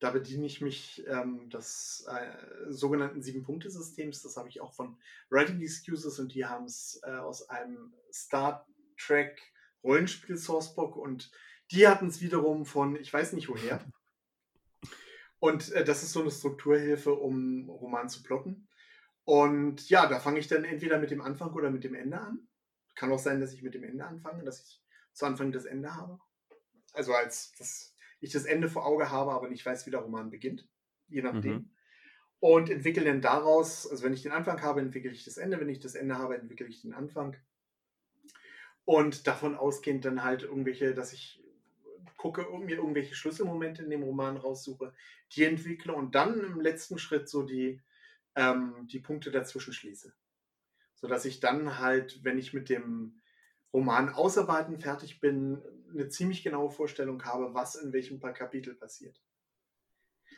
Da 0.00 0.10
bediene 0.10 0.46
ich 0.46 0.60
mich 0.60 1.04
ähm, 1.06 1.48
des 1.50 2.06
äh, 2.08 2.70
sogenannten 2.70 3.22
Sieben-Punkte-Systems. 3.22 4.22
Das 4.22 4.36
habe 4.36 4.48
ich 4.48 4.60
auch 4.60 4.74
von 4.74 4.98
Writing 5.30 5.60
Excuses 5.62 6.18
und 6.18 6.34
die 6.34 6.44
haben 6.44 6.64
es 6.64 7.00
äh, 7.04 7.10
aus 7.10 7.48
einem 7.48 7.94
Star 8.12 8.66
Trek 8.98 9.40
Rollenspiel 9.82 10.36
Sourcebook 10.36 10.96
und 10.96 11.30
die 11.70 11.86
hatten 11.88 12.08
es 12.08 12.20
wiederum 12.20 12.66
von, 12.66 12.96
ich 12.96 13.12
weiß 13.12 13.32
nicht 13.32 13.48
woher. 13.48 13.84
Und 15.38 15.72
äh, 15.72 15.84
das 15.84 16.02
ist 16.02 16.12
so 16.12 16.22
eine 16.22 16.30
Strukturhilfe, 16.30 17.12
um 17.12 17.68
Roman 17.68 18.08
zu 18.08 18.22
plotten. 18.22 18.66
Und 19.24 19.90
ja, 19.90 20.06
da 20.06 20.18
fange 20.18 20.38
ich 20.38 20.48
dann 20.48 20.64
entweder 20.64 20.98
mit 20.98 21.10
dem 21.10 21.20
Anfang 21.20 21.52
oder 21.52 21.70
mit 21.70 21.84
dem 21.84 21.94
Ende 21.94 22.18
an. 22.18 22.48
Kann 22.94 23.12
auch 23.12 23.18
sein, 23.18 23.40
dass 23.40 23.52
ich 23.52 23.62
mit 23.62 23.74
dem 23.74 23.84
Ende 23.84 24.06
anfange, 24.06 24.44
dass 24.44 24.62
ich 24.62 24.82
zu 25.12 25.26
Anfang 25.26 25.52
das 25.52 25.64
Ende 25.64 25.94
habe. 25.94 26.18
Also 26.92 27.12
als 27.12 27.52
das 27.58 27.93
ich 28.24 28.32
das 28.32 28.44
Ende 28.44 28.68
vor 28.68 28.86
Auge 28.86 29.10
habe, 29.10 29.32
aber 29.32 29.48
nicht 29.48 29.64
weiß, 29.64 29.86
wie 29.86 29.90
der 29.90 30.00
Roman 30.00 30.30
beginnt. 30.30 30.66
Je 31.08 31.22
nachdem. 31.22 31.52
Mhm. 31.52 31.70
Und 32.40 32.70
entwickle 32.70 33.04
dann 33.04 33.20
daraus, 33.20 33.88
also 33.88 34.04
wenn 34.04 34.12
ich 34.12 34.22
den 34.22 34.32
Anfang 34.32 34.60
habe, 34.62 34.80
entwickle 34.80 35.10
ich 35.10 35.24
das 35.24 35.36
Ende. 35.36 35.60
Wenn 35.60 35.68
ich 35.68 35.80
das 35.80 35.94
Ende 35.94 36.18
habe, 36.18 36.36
entwickle 36.36 36.66
ich 36.66 36.82
den 36.82 36.94
Anfang. 36.94 37.36
Und 38.84 39.26
davon 39.26 39.54
ausgehend 39.54 40.04
dann 40.04 40.24
halt 40.24 40.42
irgendwelche, 40.42 40.94
dass 40.94 41.12
ich 41.12 41.42
gucke, 42.16 42.46
mir 42.58 42.76
irgendwelche 42.76 43.14
Schlüsselmomente 43.14 43.82
in 43.82 43.90
dem 43.90 44.02
Roman 44.02 44.36
raussuche, 44.36 44.94
die 45.32 45.44
entwickle 45.44 45.94
und 45.94 46.14
dann 46.14 46.40
im 46.40 46.60
letzten 46.60 46.98
Schritt 46.98 47.28
so 47.28 47.42
die, 47.42 47.82
ähm, 48.34 48.88
die 48.90 49.00
Punkte 49.00 49.30
dazwischen 49.30 49.74
schließe. 49.74 50.14
Sodass 50.94 51.26
ich 51.26 51.40
dann 51.40 51.78
halt, 51.78 52.24
wenn 52.24 52.38
ich 52.38 52.54
mit 52.54 52.70
dem 52.70 53.20
Roman 53.74 54.08
ausarbeiten 54.08 54.78
fertig 54.78 55.20
bin, 55.20 55.60
eine 55.92 56.08
ziemlich 56.08 56.44
genaue 56.44 56.70
Vorstellung 56.70 57.24
habe, 57.24 57.54
was 57.54 57.74
in 57.74 57.92
welchem 57.92 58.20
Kapitel 58.20 58.74
passiert. 58.74 59.20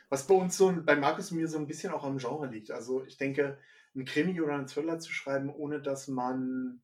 Was 0.09 0.25
bei 0.25 0.33
uns 0.33 0.57
so, 0.57 0.73
bei 0.83 0.95
Markus 0.95 1.31
und 1.31 1.37
mir 1.37 1.47
so 1.47 1.59
ein 1.59 1.67
bisschen 1.67 1.93
auch 1.93 2.03
am 2.03 2.17
Genre 2.17 2.47
liegt. 2.47 2.71
Also 2.71 3.05
ich 3.05 3.17
denke, 3.17 3.59
ein 3.95 4.05
Krimi 4.05 4.41
oder 4.41 4.55
einen 4.55 4.67
Thriller 4.67 4.97
zu 4.97 5.11
schreiben, 5.11 5.53
ohne 5.53 5.81
dass 5.81 6.07
man, 6.07 6.81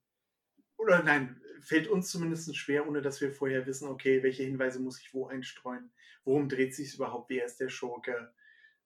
oder 0.78 1.02
nein, 1.02 1.42
fällt 1.62 1.88
uns 1.88 2.10
zumindest 2.10 2.56
schwer, 2.56 2.88
ohne 2.88 3.02
dass 3.02 3.20
wir 3.20 3.32
vorher 3.32 3.66
wissen, 3.66 3.88
okay, 3.88 4.22
welche 4.22 4.44
Hinweise 4.44 4.80
muss 4.80 5.00
ich 5.00 5.12
wo 5.13 5.28
einstreuen, 5.28 5.92
worum 6.24 6.50
dreht 6.50 6.76
sich 6.76 6.94
überhaupt, 6.94 7.30
wer 7.32 7.46
ist 7.46 7.60
der 7.60 7.70
Schurke, 7.70 8.32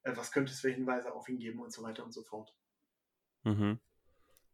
äh, 0.04 0.16
was 0.16 0.32
könnte 0.32 0.54
es 0.54 0.62
für 0.62 0.70
Hinweise 0.70 1.14
auf 1.14 1.28
ihn 1.28 1.40
geben 1.40 1.60
und 1.60 1.74
so 1.74 1.84
weiter 1.84 2.06
und 2.06 2.14
so 2.14 2.24
fort. 2.24 2.56
Mhm. 3.44 3.80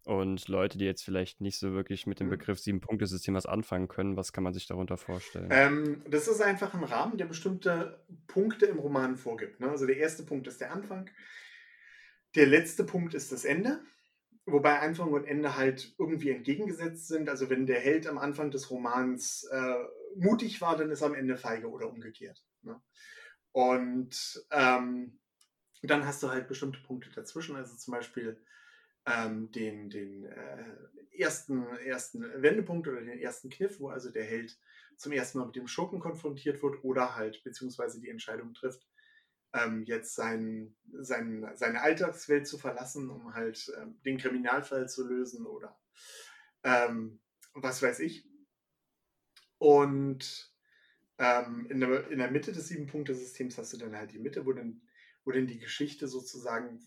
Und 0.06 0.50
Leute, 0.50 0.78
die 0.78 0.86
jetzt 0.86 1.04
vielleicht 1.04 1.40
nicht 1.40 1.58
so 1.58 1.74
wirklich 1.74 2.08
mit 2.08 2.20
dem 2.20 2.28
mhm. 2.28 2.32
Begriff 2.32 2.60
Sieben-Punkte-System 2.60 3.36
was 3.36 3.46
anfangen 3.46 3.88
können, 3.88 4.18
was 4.18 4.34
kann 4.34 4.44
man 4.44 4.54
sich 4.54 4.68
darunter 4.68 4.98
vorstellen? 4.98 5.48
Ähm, 5.50 6.04
das 6.10 6.28
ist 6.28 6.42
einfach 6.42 6.74
ein 6.74 6.84
Rahmen, 6.84 7.18
der 7.18 7.26
bestimmte 7.26 8.04
Punkte 8.28 8.66
im 8.66 8.80
Roman 8.80 9.16
vorgibt. 9.16 9.62
Ne? 9.62 9.70
Also 9.70 9.86
der 9.86 9.98
erste 9.98 10.24
Punkt 10.24 10.48
ist 10.48 10.60
der 10.60 10.72
Anfang, 10.72 11.10
der 12.36 12.48
letzte 12.48 12.84
Punkt 12.84 13.14
ist 13.14 13.32
das 13.32 13.46
Ende, 13.46 13.80
wobei 14.46 14.80
Anfang 14.80 15.14
und 15.14 15.26
Ende 15.26 15.56
halt 15.56 15.96
irgendwie 15.98 16.32
entgegengesetzt 16.32 17.08
sind. 17.08 17.30
Also 17.30 17.50
wenn 17.50 17.66
der 17.66 17.80
Held 17.80 18.06
am 18.06 18.18
Anfang 18.18 18.52
des 18.52 18.70
Romans 18.72 19.48
äh, 19.52 19.76
mutig 20.18 20.60
war, 20.60 20.76
dann 20.76 20.92
ist 20.92 21.02
er 21.02 21.08
am 21.08 21.16
Ende 21.16 21.38
feige 21.38 21.70
oder 21.70 21.90
umgekehrt. 21.90 22.44
Ne? 22.62 22.82
Und 23.54 24.46
ähm, 24.52 25.20
dann 25.82 26.06
hast 26.06 26.24
du 26.24 26.30
halt 26.30 26.50
bestimmte 26.50 26.80
Punkte 26.80 27.10
dazwischen, 27.12 27.56
also 27.56 27.76
zum 27.78 27.94
Beispiel 27.94 28.44
ähm, 29.06 29.52
den, 29.52 29.90
den 29.90 30.26
äh, 30.26 30.66
ersten, 31.18 31.66
ersten 31.86 32.24
Wendepunkt 32.42 32.88
oder 32.88 33.02
den 33.02 33.20
ersten 33.20 33.50
Kniff, 33.50 33.80
wo 33.80 33.90
also 33.90 34.12
der 34.12 34.24
Held 34.24 34.58
zum 34.98 35.12
ersten 35.12 35.40
Mal 35.40 35.46
mit 35.46 35.56
dem 35.56 35.68
Schurken 35.68 36.00
konfrontiert 36.00 36.62
wird 36.62 36.84
oder 36.84 37.16
halt 37.16 37.44
beziehungsweise 37.44 38.00
die 38.00 38.10
Entscheidung 38.10 38.54
trifft, 38.54 38.88
ähm, 39.54 39.84
jetzt 39.84 40.16
sein, 40.16 40.76
sein, 41.00 41.50
seine 41.56 41.82
Alltagswelt 41.82 42.48
zu 42.48 42.58
verlassen, 42.58 43.10
um 43.10 43.34
halt 43.34 43.72
ähm, 43.80 44.00
den 44.04 44.18
Kriminalfall 44.18 44.90
zu 44.90 45.08
lösen 45.08 45.46
oder 45.46 45.78
ähm, 46.64 47.20
was 47.54 47.82
weiß 47.82 48.00
ich. 48.00 48.28
Und 49.58 50.52
ähm, 51.20 51.68
in, 51.70 51.80
der, 51.80 52.10
in 52.10 52.20
der 52.20 52.32
Mitte 52.32 52.52
des 52.52 52.68
Sieben-Punkte-Systems 52.68 53.58
hast 53.58 53.74
du 53.74 53.78
dann 53.78 53.96
halt 53.96 54.12
die 54.12 54.20
Mitte, 54.20 54.46
wo 54.46 54.54
dann, 54.54 54.82
wo 55.24 55.32
dann 55.32 55.48
die 55.48 55.60
Geschichte 55.60 56.08
sozusagen 56.08 56.80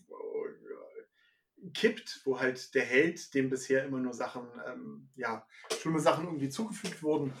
kippt, 1.73 2.21
wo 2.25 2.39
halt 2.39 2.73
der 2.75 2.85
Held, 2.85 3.33
dem 3.33 3.49
bisher 3.49 3.85
immer 3.85 3.99
nur 3.99 4.13
Sachen, 4.13 4.47
ähm, 4.67 5.09
ja, 5.15 5.45
schlimme 5.79 5.99
Sachen 5.99 6.25
irgendwie 6.25 6.49
zugefügt 6.49 7.03
wurden, 7.03 7.33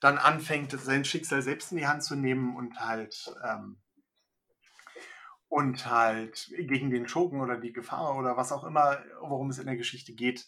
dann 0.00 0.18
anfängt, 0.18 0.72
sein 0.72 1.04
Schicksal 1.04 1.42
selbst 1.42 1.72
in 1.72 1.78
die 1.78 1.86
Hand 1.86 2.02
zu 2.02 2.14
nehmen 2.14 2.56
und 2.56 2.80
halt 2.80 3.32
ähm, 3.44 3.78
und 5.48 5.86
halt 5.86 6.52
gegen 6.56 6.90
den 6.90 7.08
Schurken 7.08 7.40
oder 7.40 7.56
die 7.56 7.72
Gefahr 7.72 8.16
oder 8.16 8.36
was 8.36 8.52
auch 8.52 8.64
immer, 8.64 9.02
worum 9.20 9.50
es 9.50 9.58
in 9.58 9.66
der 9.66 9.76
Geschichte 9.76 10.12
geht, 10.12 10.46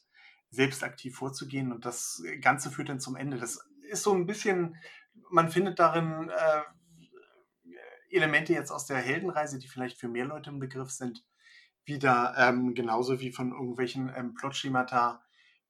selbst 0.50 0.84
aktiv 0.84 1.16
vorzugehen. 1.16 1.72
Und 1.72 1.84
das 1.86 2.22
Ganze 2.40 2.70
führt 2.70 2.90
dann 2.90 3.00
zum 3.00 3.16
Ende. 3.16 3.38
Das 3.38 3.66
ist 3.88 4.02
so 4.02 4.12
ein 4.12 4.26
bisschen, 4.26 4.76
man 5.30 5.50
findet 5.50 5.78
darin 5.78 6.28
äh, 6.28 6.62
Elemente 8.10 8.52
jetzt 8.52 8.70
aus 8.70 8.86
der 8.86 8.98
Heldenreise, 8.98 9.58
die 9.58 9.68
vielleicht 9.68 9.98
für 9.98 10.08
mehr 10.08 10.26
Leute 10.26 10.50
im 10.50 10.58
Begriff 10.58 10.90
sind, 10.90 11.24
wieder 11.90 12.34
ähm, 12.38 12.74
genauso 12.74 13.20
wie 13.20 13.32
von 13.32 13.52
irgendwelchen 13.52 14.10
ähm, 14.16 14.32
Plotschemata, 14.32 15.22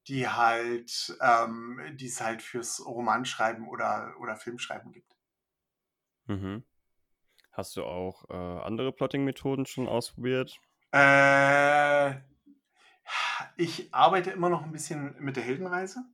die 0.07 0.29
halt, 0.29 1.19
ähm, 1.21 1.81
die 1.95 2.07
es 2.07 2.21
halt 2.21 2.43
fürs 2.43 2.85
Romanschreiben 2.87 3.67
oder, 3.67 4.15
oder 4.21 4.37
Filmschreiben 4.37 4.93
gibt. 4.93 5.17
Mhm. 6.27 6.63
Hast 7.53 7.77
du 7.77 7.85
auch 7.85 8.29
äh, 8.31 8.35
andere 8.35 8.93
Plotting-Methoden 8.93 9.67
schon 9.67 9.89
ausprobiert? 9.89 10.61
Äh, 10.93 12.13
ich 13.57 13.93
arbeite 13.93 14.31
immer 14.31 14.49
noch 14.49 14.63
ein 14.63 14.73
bisschen 14.73 15.17
mit 15.19 15.37
der 15.37 15.43
Heldenreise, 15.43 16.05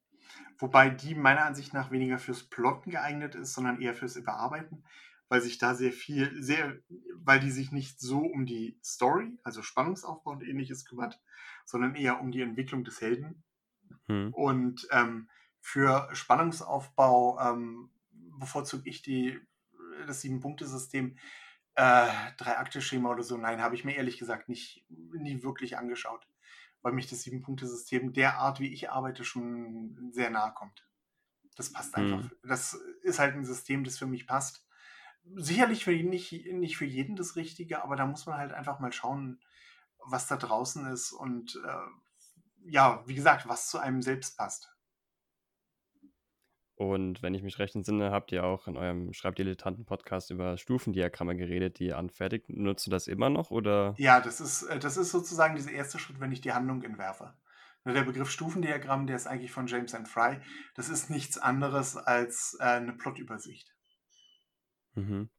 wobei 0.58 0.88
die 0.88 1.14
meiner 1.14 1.44
Ansicht 1.44 1.74
nach 1.74 1.90
weniger 1.90 2.18
fürs 2.18 2.44
Plotten 2.44 2.90
geeignet 2.90 3.34
ist, 3.34 3.54
sondern 3.54 3.80
eher 3.80 3.94
fürs 3.94 4.16
Überarbeiten, 4.16 4.84
weil 5.28 5.40
sich 5.40 5.58
da 5.58 5.74
sehr 5.74 5.92
viel, 5.92 6.42
sehr, 6.42 6.78
weil 7.16 7.40
die 7.40 7.50
sich 7.50 7.72
nicht 7.72 8.00
so 8.00 8.20
um 8.20 8.46
die 8.46 8.78
Story, 8.82 9.38
also 9.42 9.62
Spannungsaufbau 9.62 10.32
und 10.32 10.42
ähnliches 10.42 10.84
kümmert, 10.84 11.20
sondern 11.64 11.94
eher 11.94 12.20
um 12.20 12.30
die 12.30 12.42
Entwicklung 12.42 12.84
des 12.84 13.00
Helden. 13.00 13.42
Hm. 14.06 14.32
Und 14.32 14.86
ähm, 14.90 15.28
für 15.60 16.08
Spannungsaufbau 16.12 17.40
ähm, 17.40 17.90
bevorzuge 18.38 18.88
ich 18.88 19.02
die 19.02 19.40
das 20.06 20.20
Sieben-Punkte-System, 20.20 21.16
äh, 21.74 22.08
Drei-Akte-Schema 22.36 23.10
oder 23.10 23.22
so, 23.22 23.36
nein, 23.36 23.60
habe 23.60 23.74
ich 23.74 23.84
mir 23.84 23.96
ehrlich 23.96 24.18
gesagt 24.18 24.48
nicht, 24.48 24.84
nie 24.88 25.42
wirklich 25.42 25.76
angeschaut, 25.78 26.26
weil 26.82 26.92
mich 26.92 27.08
das 27.08 27.22
Sieben-Punkte-System 27.22 28.12
der 28.12 28.38
Art, 28.38 28.60
wie 28.60 28.72
ich 28.72 28.90
arbeite, 28.90 29.24
schon 29.24 30.10
sehr 30.12 30.30
nahe 30.30 30.52
kommt. 30.54 30.86
Das 31.56 31.72
passt 31.72 31.94
einfach. 31.94 32.22
Mhm. 32.22 32.30
Das 32.42 32.78
ist 33.02 33.18
halt 33.18 33.34
ein 33.34 33.44
System, 33.44 33.84
das 33.84 33.98
für 33.98 34.06
mich 34.06 34.26
passt. 34.26 34.65
Sicherlich 35.34 35.84
für 35.84 35.92
nicht, 35.92 36.32
nicht 36.52 36.76
für 36.76 36.84
jeden 36.84 37.16
das 37.16 37.36
Richtige, 37.36 37.82
aber 37.82 37.96
da 37.96 38.06
muss 38.06 38.26
man 38.26 38.38
halt 38.38 38.52
einfach 38.52 38.78
mal 38.78 38.92
schauen, 38.92 39.40
was 39.98 40.26
da 40.26 40.36
draußen 40.36 40.86
ist 40.86 41.12
und 41.12 41.60
äh, 41.64 42.70
ja, 42.70 43.02
wie 43.06 43.14
gesagt, 43.14 43.48
was 43.48 43.68
zu 43.68 43.78
einem 43.78 44.02
selbst 44.02 44.36
passt. 44.36 44.72
Und 46.76 47.22
wenn 47.22 47.32
ich 47.32 47.42
mich 47.42 47.58
recht 47.58 47.74
entsinne, 47.74 48.10
habt 48.10 48.32
ihr 48.32 48.44
auch 48.44 48.68
in 48.68 48.76
eurem 48.76 49.12
Schreibdilettanten-Podcast 49.14 50.30
über 50.30 50.58
Stufendiagramme 50.58 51.34
geredet, 51.34 51.78
die 51.78 51.86
ihr 51.86 51.96
anfertigt. 51.96 52.50
Nutzt 52.50 52.86
du 52.86 52.90
das 52.90 53.06
immer 53.06 53.30
noch 53.30 53.50
oder? 53.50 53.94
Ja, 53.96 54.20
das 54.20 54.40
ist, 54.40 54.64
äh, 54.64 54.78
das 54.78 54.98
ist 54.98 55.10
sozusagen 55.10 55.56
dieser 55.56 55.72
erste 55.72 55.98
Schritt, 55.98 56.20
wenn 56.20 56.32
ich 56.32 56.42
die 56.42 56.52
Handlung 56.52 56.82
entwerfe. 56.82 57.34
Ne, 57.84 57.94
der 57.94 58.02
Begriff 58.02 58.30
Stufendiagramm, 58.30 59.06
der 59.06 59.16
ist 59.16 59.26
eigentlich 59.26 59.52
von 59.52 59.68
James 59.68 59.94
and 59.94 60.08
Fry. 60.08 60.40
Das 60.74 60.90
ist 60.90 61.08
nichts 61.08 61.38
anderes 61.38 61.96
als 61.96 62.56
äh, 62.60 62.64
eine 62.64 62.92
Plotübersicht. 62.92 63.75
Mhm. 64.96 65.30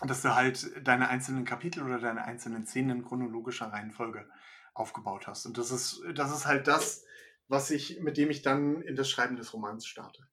Dass 0.00 0.22
du 0.22 0.34
halt 0.34 0.86
deine 0.86 1.08
einzelnen 1.08 1.44
Kapitel 1.44 1.82
oder 1.82 1.98
deine 1.98 2.24
einzelnen 2.24 2.66
Szenen 2.66 2.98
in 2.98 3.04
chronologischer 3.04 3.66
Reihenfolge 3.72 4.28
aufgebaut 4.74 5.26
hast. 5.26 5.46
Und 5.46 5.58
das 5.58 5.70
ist, 5.70 6.02
das 6.14 6.32
ist 6.32 6.46
halt 6.46 6.66
das, 6.66 7.04
was 7.48 7.70
ich, 7.70 8.00
mit 8.00 8.16
dem 8.16 8.30
ich 8.30 8.42
dann 8.42 8.82
in 8.82 8.96
das 8.96 9.08
Schreiben 9.08 9.36
des 9.36 9.52
Romans 9.52 9.86
starte. 9.86 10.26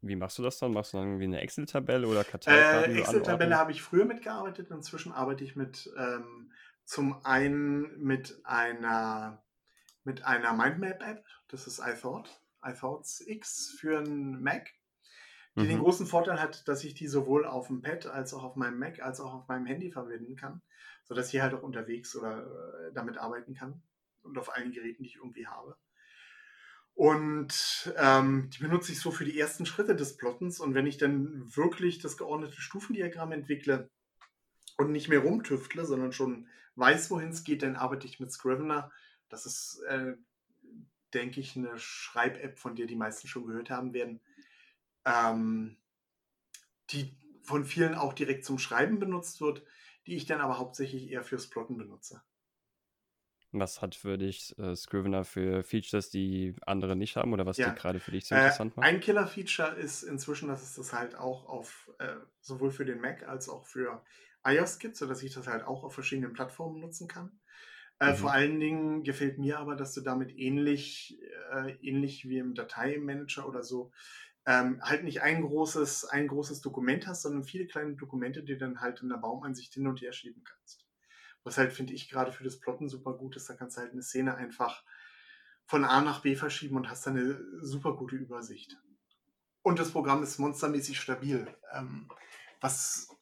Wie 0.00 0.16
machst 0.16 0.38
du 0.38 0.42
das 0.42 0.58
dann? 0.58 0.72
Machst 0.72 0.92
du 0.92 0.98
dann 0.98 1.06
irgendwie 1.06 1.24
eine 1.24 1.40
Excel-Tabelle 1.40 2.06
oder 2.06 2.24
Karteikarten? 2.24 2.94
Äh, 2.94 3.00
Excel-Tabelle 3.00 3.56
habe 3.56 3.72
ich 3.72 3.82
früher 3.82 4.04
mitgearbeitet. 4.04 4.70
Inzwischen 4.70 5.12
arbeite 5.12 5.44
ich 5.44 5.56
mit 5.56 5.90
ähm, 5.96 6.52
zum 6.84 7.24
einen 7.24 7.98
mit 8.00 8.40
einer 8.44 9.42
mit 10.04 10.24
einer 10.24 10.52
Mindmap-App. 10.52 11.24
Das 11.48 11.66
ist 11.66 11.80
iThought, 11.80 12.40
iThoughts 12.62 13.20
X 13.26 13.76
für 13.78 13.98
einen 13.98 14.42
Mac, 14.42 14.70
die 15.58 15.64
mhm. 15.64 15.68
den 15.68 15.80
großen 15.80 16.06
Vorteil 16.06 16.40
hat, 16.40 16.68
dass 16.68 16.84
ich 16.84 16.94
die 16.94 17.08
sowohl 17.08 17.44
auf 17.44 17.66
dem 17.66 17.82
Pad 17.82 18.06
als 18.06 18.32
auch 18.32 18.44
auf 18.44 18.56
meinem 18.56 18.78
Mac 18.78 19.00
als 19.00 19.20
auch 19.20 19.34
auf 19.34 19.48
meinem 19.48 19.66
Handy 19.66 19.90
verwenden 19.90 20.36
kann, 20.36 20.62
sodass 21.04 21.32
ich 21.32 21.40
halt 21.40 21.54
auch 21.54 21.62
unterwegs 21.62 22.14
oder 22.16 22.46
äh, 22.46 22.92
damit 22.92 23.18
arbeiten 23.18 23.54
kann 23.54 23.82
und 24.22 24.38
auf 24.38 24.54
allen 24.54 24.72
Geräten, 24.72 25.02
die 25.02 25.08
ich 25.10 25.16
irgendwie 25.16 25.46
habe. 25.46 25.76
Und 26.94 27.92
ähm, 27.96 28.50
die 28.50 28.58
benutze 28.58 28.90
ich 28.90 28.98
so 28.98 29.12
für 29.12 29.24
die 29.24 29.38
ersten 29.38 29.66
Schritte 29.66 29.94
des 29.94 30.16
Plottens. 30.16 30.58
Und 30.58 30.74
wenn 30.74 30.86
ich 30.86 30.98
dann 30.98 31.44
wirklich 31.56 32.00
das 32.00 32.16
geordnete 32.16 32.60
Stufendiagramm 32.60 33.30
entwickle 33.30 33.88
und 34.78 34.90
nicht 34.90 35.08
mehr 35.08 35.20
rumtüftle, 35.20 35.86
sondern 35.86 36.12
schon 36.12 36.48
weiß, 36.74 37.10
wohin 37.12 37.28
es 37.28 37.44
geht, 37.44 37.62
dann 37.62 37.76
arbeite 37.76 38.06
ich 38.08 38.18
mit 38.18 38.32
Scrivener. 38.32 38.90
Das 39.28 39.46
ist, 39.46 39.80
äh, 39.88 40.14
denke 41.14 41.40
ich, 41.40 41.56
eine 41.56 41.78
Schreib-App, 41.78 42.58
von 42.58 42.74
der 42.74 42.86
die 42.86 42.96
meisten 42.96 43.28
schon 43.28 43.46
gehört 43.46 43.70
haben 43.70 43.92
werden, 43.92 44.20
ähm, 45.04 45.76
die 46.90 47.16
von 47.42 47.64
vielen 47.64 47.94
auch 47.94 48.12
direkt 48.12 48.44
zum 48.44 48.58
Schreiben 48.58 48.98
benutzt 48.98 49.40
wird, 49.40 49.62
die 50.06 50.16
ich 50.16 50.26
dann 50.26 50.40
aber 50.40 50.58
hauptsächlich 50.58 51.10
eher 51.10 51.22
fürs 51.22 51.48
Plotten 51.48 51.76
benutze. 51.76 52.22
Was 53.52 53.80
hat 53.80 53.94
für 53.94 54.18
dich 54.18 54.58
äh, 54.58 54.76
Scrivener 54.76 55.24
für 55.24 55.62
Features, 55.62 56.10
die 56.10 56.54
andere 56.66 56.96
nicht 56.96 57.16
haben 57.16 57.32
oder 57.32 57.46
was 57.46 57.56
ja. 57.56 57.70
die 57.70 57.78
gerade 57.78 57.98
für 57.98 58.10
dich 58.10 58.26
so 58.26 58.34
äh, 58.34 58.38
interessant 58.38 58.76
macht? 58.76 58.86
Ein 58.86 59.00
Killer-Feature 59.00 59.74
ist 59.76 60.02
inzwischen, 60.02 60.48
dass 60.48 60.62
es 60.62 60.74
das 60.74 60.92
halt 60.92 61.14
auch 61.14 61.46
auf 61.46 61.90
äh, 61.98 62.16
sowohl 62.42 62.70
für 62.70 62.84
den 62.84 63.00
Mac 63.00 63.26
als 63.26 63.48
auch 63.48 63.66
für 63.66 64.02
iOS 64.44 64.78
gibt, 64.78 64.96
sodass 64.96 65.22
ich 65.22 65.32
das 65.32 65.46
halt 65.46 65.64
auch 65.64 65.82
auf 65.82 65.94
verschiedenen 65.94 66.34
Plattformen 66.34 66.80
nutzen 66.80 67.08
kann. 67.08 67.40
Äh, 68.00 68.12
mhm. 68.12 68.16
Vor 68.16 68.32
allen 68.32 68.60
Dingen 68.60 69.02
gefällt 69.02 69.38
mir 69.38 69.58
aber, 69.58 69.76
dass 69.76 69.94
du 69.94 70.02
damit 70.02 70.36
ähnlich, 70.36 71.18
äh, 71.52 71.72
ähnlich 71.80 72.28
wie 72.28 72.38
im 72.38 72.54
Dateimanager 72.54 73.48
oder 73.48 73.62
so 73.62 73.92
ähm, 74.48 74.80
halt 74.82 75.04
nicht 75.04 75.20
ein 75.20 75.42
großes, 75.42 76.06
ein 76.06 76.26
großes 76.26 76.62
Dokument 76.62 77.06
hast, 77.06 77.20
sondern 77.20 77.44
viele 77.44 77.66
kleine 77.66 77.96
Dokumente, 77.96 78.42
die 78.42 78.56
dann 78.56 78.80
halt 78.80 79.02
in 79.02 79.10
der 79.10 79.18
Baumansicht 79.18 79.74
hin 79.74 79.86
und 79.86 80.00
her 80.00 80.14
schieben 80.14 80.42
kannst. 80.42 80.86
Was 81.44 81.58
halt, 81.58 81.74
finde 81.74 81.92
ich, 81.92 82.08
gerade 82.08 82.32
für 82.32 82.44
das 82.44 82.58
Plotten 82.58 82.88
super 82.88 83.12
gut 83.12 83.36
ist, 83.36 83.50
da 83.50 83.54
kannst 83.54 83.76
du 83.76 83.82
halt 83.82 83.92
eine 83.92 84.02
Szene 84.02 84.36
einfach 84.36 84.82
von 85.66 85.84
A 85.84 86.00
nach 86.00 86.22
B 86.22 86.34
verschieben 86.34 86.76
und 86.76 86.88
hast 86.88 87.06
dann 87.06 87.18
eine 87.18 87.38
super 87.60 87.94
gute 87.94 88.16
Übersicht. 88.16 88.78
Und 89.60 89.78
das 89.78 89.90
Programm 89.90 90.22
ist 90.22 90.38
monstermäßig 90.38 90.98
stabil, 90.98 91.46
ähm, 91.74 92.08
was, 92.62 93.14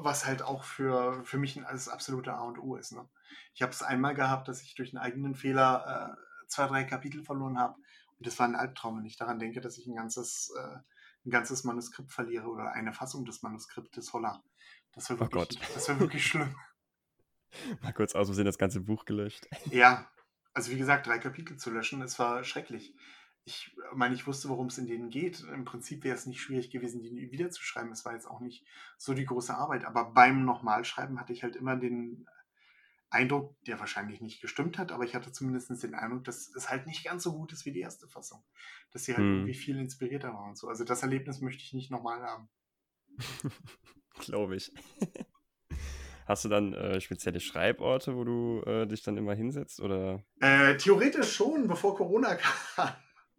was 0.00 0.26
halt 0.26 0.42
auch 0.42 0.62
für, 0.62 1.24
für 1.24 1.38
mich 1.38 1.56
ein 1.56 1.64
alles 1.64 1.88
absolute 1.88 2.34
A 2.34 2.42
und 2.42 2.58
O 2.58 2.76
ist. 2.76 2.92
Ne? 2.92 3.08
Ich 3.54 3.62
habe 3.62 3.72
es 3.72 3.82
einmal 3.82 4.14
gehabt, 4.14 4.46
dass 4.46 4.60
ich 4.60 4.74
durch 4.74 4.90
einen 4.90 5.02
eigenen 5.02 5.34
Fehler 5.34 6.18
äh, 6.18 6.48
zwei, 6.48 6.66
drei 6.66 6.84
Kapitel 6.84 7.22
verloren 7.22 7.58
habe. 7.58 7.76
Das 8.18 8.38
war 8.38 8.46
ein 8.46 8.56
Albtraum, 8.56 8.98
wenn 8.98 9.04
ich 9.04 9.16
daran 9.16 9.38
denke, 9.38 9.60
dass 9.60 9.78
ich 9.78 9.86
ein 9.86 9.96
ganzes, 9.96 10.52
äh, 10.58 10.76
ein 11.26 11.30
ganzes 11.30 11.64
Manuskript 11.64 12.12
verliere 12.12 12.48
oder 12.48 12.72
eine 12.72 12.92
Fassung 12.92 13.24
des 13.24 13.42
Manuskriptes 13.42 14.12
Holla. 14.12 14.42
Das 14.92 15.10
war 15.10 15.16
oh 15.16 15.20
wirklich, 15.20 15.58
oh 15.60 15.74
das 15.74 15.88
war 15.88 16.00
wirklich 16.00 16.26
schlimm. 16.26 16.54
Mal 17.82 17.92
kurz 17.92 18.14
aus 18.14 18.28
Versehen 18.28 18.46
das 18.46 18.58
ganze 18.58 18.80
Buch 18.80 19.04
gelöscht. 19.04 19.46
Ja, 19.70 20.10
also 20.54 20.70
wie 20.72 20.78
gesagt, 20.78 21.06
drei 21.06 21.18
Kapitel 21.18 21.56
zu 21.56 21.70
löschen, 21.70 22.02
es 22.02 22.18
war 22.18 22.44
schrecklich. 22.44 22.94
Ich 23.44 23.76
meine, 23.94 24.14
ich 24.14 24.26
wusste, 24.26 24.48
worum 24.48 24.66
es 24.66 24.78
in 24.78 24.86
denen 24.86 25.08
geht. 25.08 25.40
Im 25.52 25.64
Prinzip 25.64 26.02
wäre 26.02 26.16
es 26.16 26.26
nicht 26.26 26.40
schwierig 26.40 26.70
gewesen, 26.70 27.00
die 27.00 27.30
wiederzuschreiben. 27.30 27.92
Es 27.92 28.04
war 28.04 28.12
jetzt 28.12 28.26
auch 28.26 28.40
nicht 28.40 28.66
so 28.98 29.14
die 29.14 29.24
große 29.24 29.54
Arbeit. 29.54 29.84
Aber 29.84 30.12
beim 30.12 30.44
Nochmalschreiben 30.44 31.20
hatte 31.20 31.32
ich 31.32 31.44
halt 31.44 31.54
immer 31.54 31.76
den 31.76 32.26
Eindruck, 33.10 33.56
der 33.64 33.78
wahrscheinlich 33.78 34.20
nicht 34.20 34.40
gestimmt 34.40 34.78
hat, 34.78 34.92
aber 34.92 35.04
ich 35.04 35.14
hatte 35.14 35.32
zumindest 35.32 35.70
den 35.82 35.94
Eindruck, 35.94 36.24
dass 36.24 36.54
es 36.54 36.70
halt 36.70 36.86
nicht 36.86 37.04
ganz 37.04 37.22
so 37.22 37.32
gut 37.32 37.52
ist 37.52 37.64
wie 37.64 37.72
die 37.72 37.80
erste 37.80 38.08
Fassung. 38.08 38.42
Dass 38.92 39.04
sie 39.04 39.12
halt 39.12 39.24
hm. 39.24 39.34
irgendwie 39.34 39.54
viel 39.54 39.78
inspirierter 39.78 40.32
war 40.32 40.44
und 40.44 40.58
so. 40.58 40.68
Also 40.68 40.84
das 40.84 41.02
Erlebnis 41.02 41.40
möchte 41.40 41.62
ich 41.62 41.72
nicht 41.72 41.90
nochmal 41.90 42.20
haben. 42.20 42.48
Glaube 44.18 44.56
ich. 44.56 44.72
Hast 46.26 46.44
du 46.44 46.48
dann 46.48 46.72
äh, 46.72 47.00
spezielle 47.00 47.38
Schreiborte, 47.38 48.16
wo 48.16 48.24
du 48.24 48.60
äh, 48.66 48.86
dich 48.86 49.02
dann 49.02 49.16
immer 49.16 49.34
hinsetzt? 49.34 49.80
Oder? 49.80 50.24
Äh, 50.40 50.76
theoretisch 50.76 51.32
schon, 51.32 51.68
bevor 51.68 51.94
Corona 51.94 52.34
kam. 52.76 52.90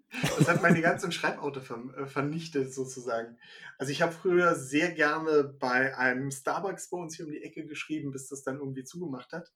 Das 0.09 0.47
hat 0.47 0.61
meine 0.61 0.81
ganzen 0.81 1.11
Schreibauto 1.11 1.59
ver 1.59 1.83
äh, 1.97 2.05
vernichtet, 2.05 2.73
sozusagen. 2.73 3.37
Also 3.77 3.91
ich 3.91 4.01
habe 4.01 4.13
früher 4.13 4.55
sehr 4.55 4.91
gerne 4.91 5.43
bei 5.43 5.97
einem 5.97 6.31
Starbucks 6.31 6.89
bei 6.89 6.97
uns 6.97 7.15
hier 7.15 7.25
um 7.25 7.31
die 7.31 7.43
Ecke 7.43 7.65
geschrieben, 7.65 8.11
bis 8.11 8.27
das 8.27 8.43
dann 8.43 8.57
irgendwie 8.57 8.83
zugemacht 8.83 9.33
hat. 9.33 9.51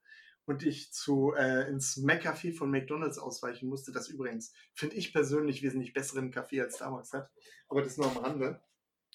Und 0.45 0.63
ich 0.63 0.91
zu, 0.91 1.33
äh, 1.33 1.69
ins 1.69 1.97
McCafé 1.97 2.53
von 2.53 2.69
McDonalds 2.69 3.19
ausweichen 3.19 3.69
musste, 3.69 3.91
das 3.91 4.09
übrigens, 4.09 4.53
finde 4.73 4.95
ich 4.95 5.13
persönlich, 5.13 5.61
wesentlich 5.61 5.93
besseren 5.93 6.31
Kaffee 6.31 6.61
als 6.61 6.75
Starbucks 6.75 7.13
hat. 7.13 7.31
Aber 7.69 7.81
das 7.81 7.97
nur 7.97 8.07
am 8.07 8.17
Rande. 8.17 8.61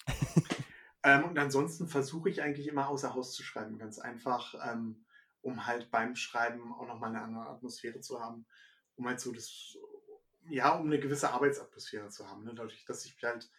ähm, 1.03 1.25
und 1.25 1.37
ansonsten 1.37 1.87
versuche 1.87 2.29
ich 2.29 2.41
eigentlich 2.41 2.67
immer 2.67 2.87
außer 2.87 3.13
Haus 3.13 3.33
zu 3.33 3.43
schreiben, 3.43 3.77
ganz 3.77 3.99
einfach, 3.99 4.55
ähm, 4.71 5.05
um 5.41 5.67
halt 5.67 5.91
beim 5.91 6.15
Schreiben 6.15 6.73
auch 6.73 6.87
nochmal 6.87 7.09
eine 7.09 7.21
andere 7.21 7.47
Atmosphäre 7.49 7.99
zu 7.99 8.19
haben, 8.19 8.45
um 8.95 9.07
halt 9.07 9.19
so 9.19 9.31
das 9.31 9.77
ja, 10.49 10.75
um 10.75 10.87
eine 10.87 10.99
gewisse 10.99 11.31
Arbeitsatmosphäre 11.31 12.09
zu 12.09 12.27
haben. 12.27 12.43
Ne? 12.43 12.53
Dadurch, 12.55 12.85
dass 12.85 13.05
ich 13.05 13.17
halt 13.23 13.49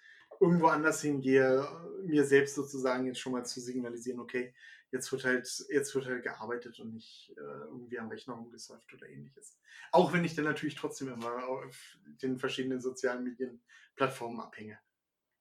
irgendwo 0.41 0.69
anders 0.69 1.03
hingehe, 1.03 1.67
mir 2.05 2.25
selbst 2.25 2.55
sozusagen 2.55 3.07
jetzt 3.07 3.21
schon 3.21 3.33
mal 3.33 3.45
zu 3.45 3.61
signalisieren, 3.61 4.21
okay, 4.21 4.55
jetzt 4.91 5.11
wird 5.13 5.25
halt, 5.25 5.67
jetzt 5.69 5.95
wird 5.95 6.07
halt 6.07 6.23
gearbeitet 6.23 6.79
und 6.81 6.95
nicht 6.95 7.35
äh, 7.37 7.41
irgendwie 7.41 7.99
am 7.99 8.09
Rechner 8.09 8.35
rumgesurft 8.35 8.93
oder 8.95 9.09
ähnliches. 9.09 9.59
Auch 9.93 10.13
wenn 10.13 10.25
ich 10.25 10.35
dann 10.35 10.45
natürlich 10.45 10.77
trotzdem 10.77 11.09
immer 11.09 11.47
auf 11.47 11.99
den 12.23 12.39
verschiedenen 12.39 12.81
sozialen 12.81 13.25
Medienplattformen 13.25 14.41
abhänge, 14.41 14.79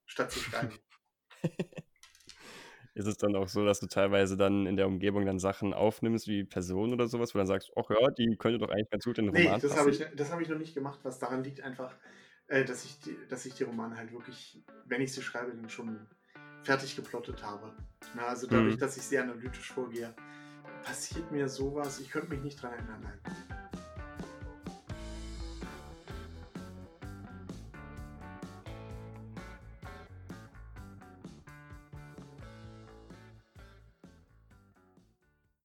statt 0.06 0.32
zu 0.32 0.40
schreiben. 0.40 0.78
Ist 2.98 3.08
es 3.08 3.18
dann 3.18 3.36
auch 3.36 3.48
so, 3.48 3.64
dass 3.66 3.80
du 3.80 3.88
teilweise 3.88 4.38
dann 4.38 4.66
in 4.66 4.76
der 4.76 4.88
Umgebung 4.88 5.26
dann 5.26 5.40
Sachen 5.40 5.74
aufnimmst, 5.74 6.28
wie 6.28 6.44
Personen 6.44 6.94
oder 6.94 7.08
sowas, 7.08 7.30
wo 7.34 7.38
du 7.38 7.40
dann 7.40 7.48
sagst: 7.48 7.72
„Ach 7.78 7.90
ja, 7.90 8.10
die 8.12 8.36
könnte 8.38 8.58
doch 8.60 8.70
eigentlich 8.70 8.90
ganz 8.90 9.06
gut 9.06 9.18
in 9.20 9.26
den 9.28 9.34
Nee, 9.34 9.46
Roman 9.46 9.62
das 9.62 9.76
habe 9.76 9.90
passen?“ 9.90 9.92
ich 9.92 10.04
das 10.16 10.32
ich 10.42 10.50
noch 10.50 10.58
nicht 10.58 10.74
gemacht, 10.74 11.00
was 11.04 11.20
daran 11.20 11.44
liegt 11.44 11.62
einfach, 11.62 11.96
äh, 12.48 12.64
dass 12.64 12.86
ich 12.86 13.00
die 13.02 13.18
dass 13.30 13.46
ich 13.46 13.56
die 13.56 13.64
Romane 13.64 13.98
halt 13.98 14.12
wirklich, 14.12 14.64
wenn 14.86 15.02
ich 15.02 15.14
sie 15.14 15.22
schreibe, 15.22 15.54
dann 15.54 15.70
schon 15.70 16.08
fertig 16.64 16.96
geplottet 16.96 17.44
habe. 17.44 17.74
Na, 18.16 18.28
also 18.28 18.48
dadurch, 18.48 18.76
Mhm. 18.76 18.78
dass 18.78 18.98
ich 18.98 19.04
sehr 19.04 19.24
analytisch 19.24 19.72
vorgehe, 19.72 20.14
passiert 20.84 21.32
mir 21.32 21.50
sowas. 21.50 22.00
ich 22.00 22.10
könnte 22.10 22.30
mich 22.30 22.42
nicht 22.42 22.62
dran 22.62 22.74
erinnern, 22.74 23.02
nein. 23.04 23.57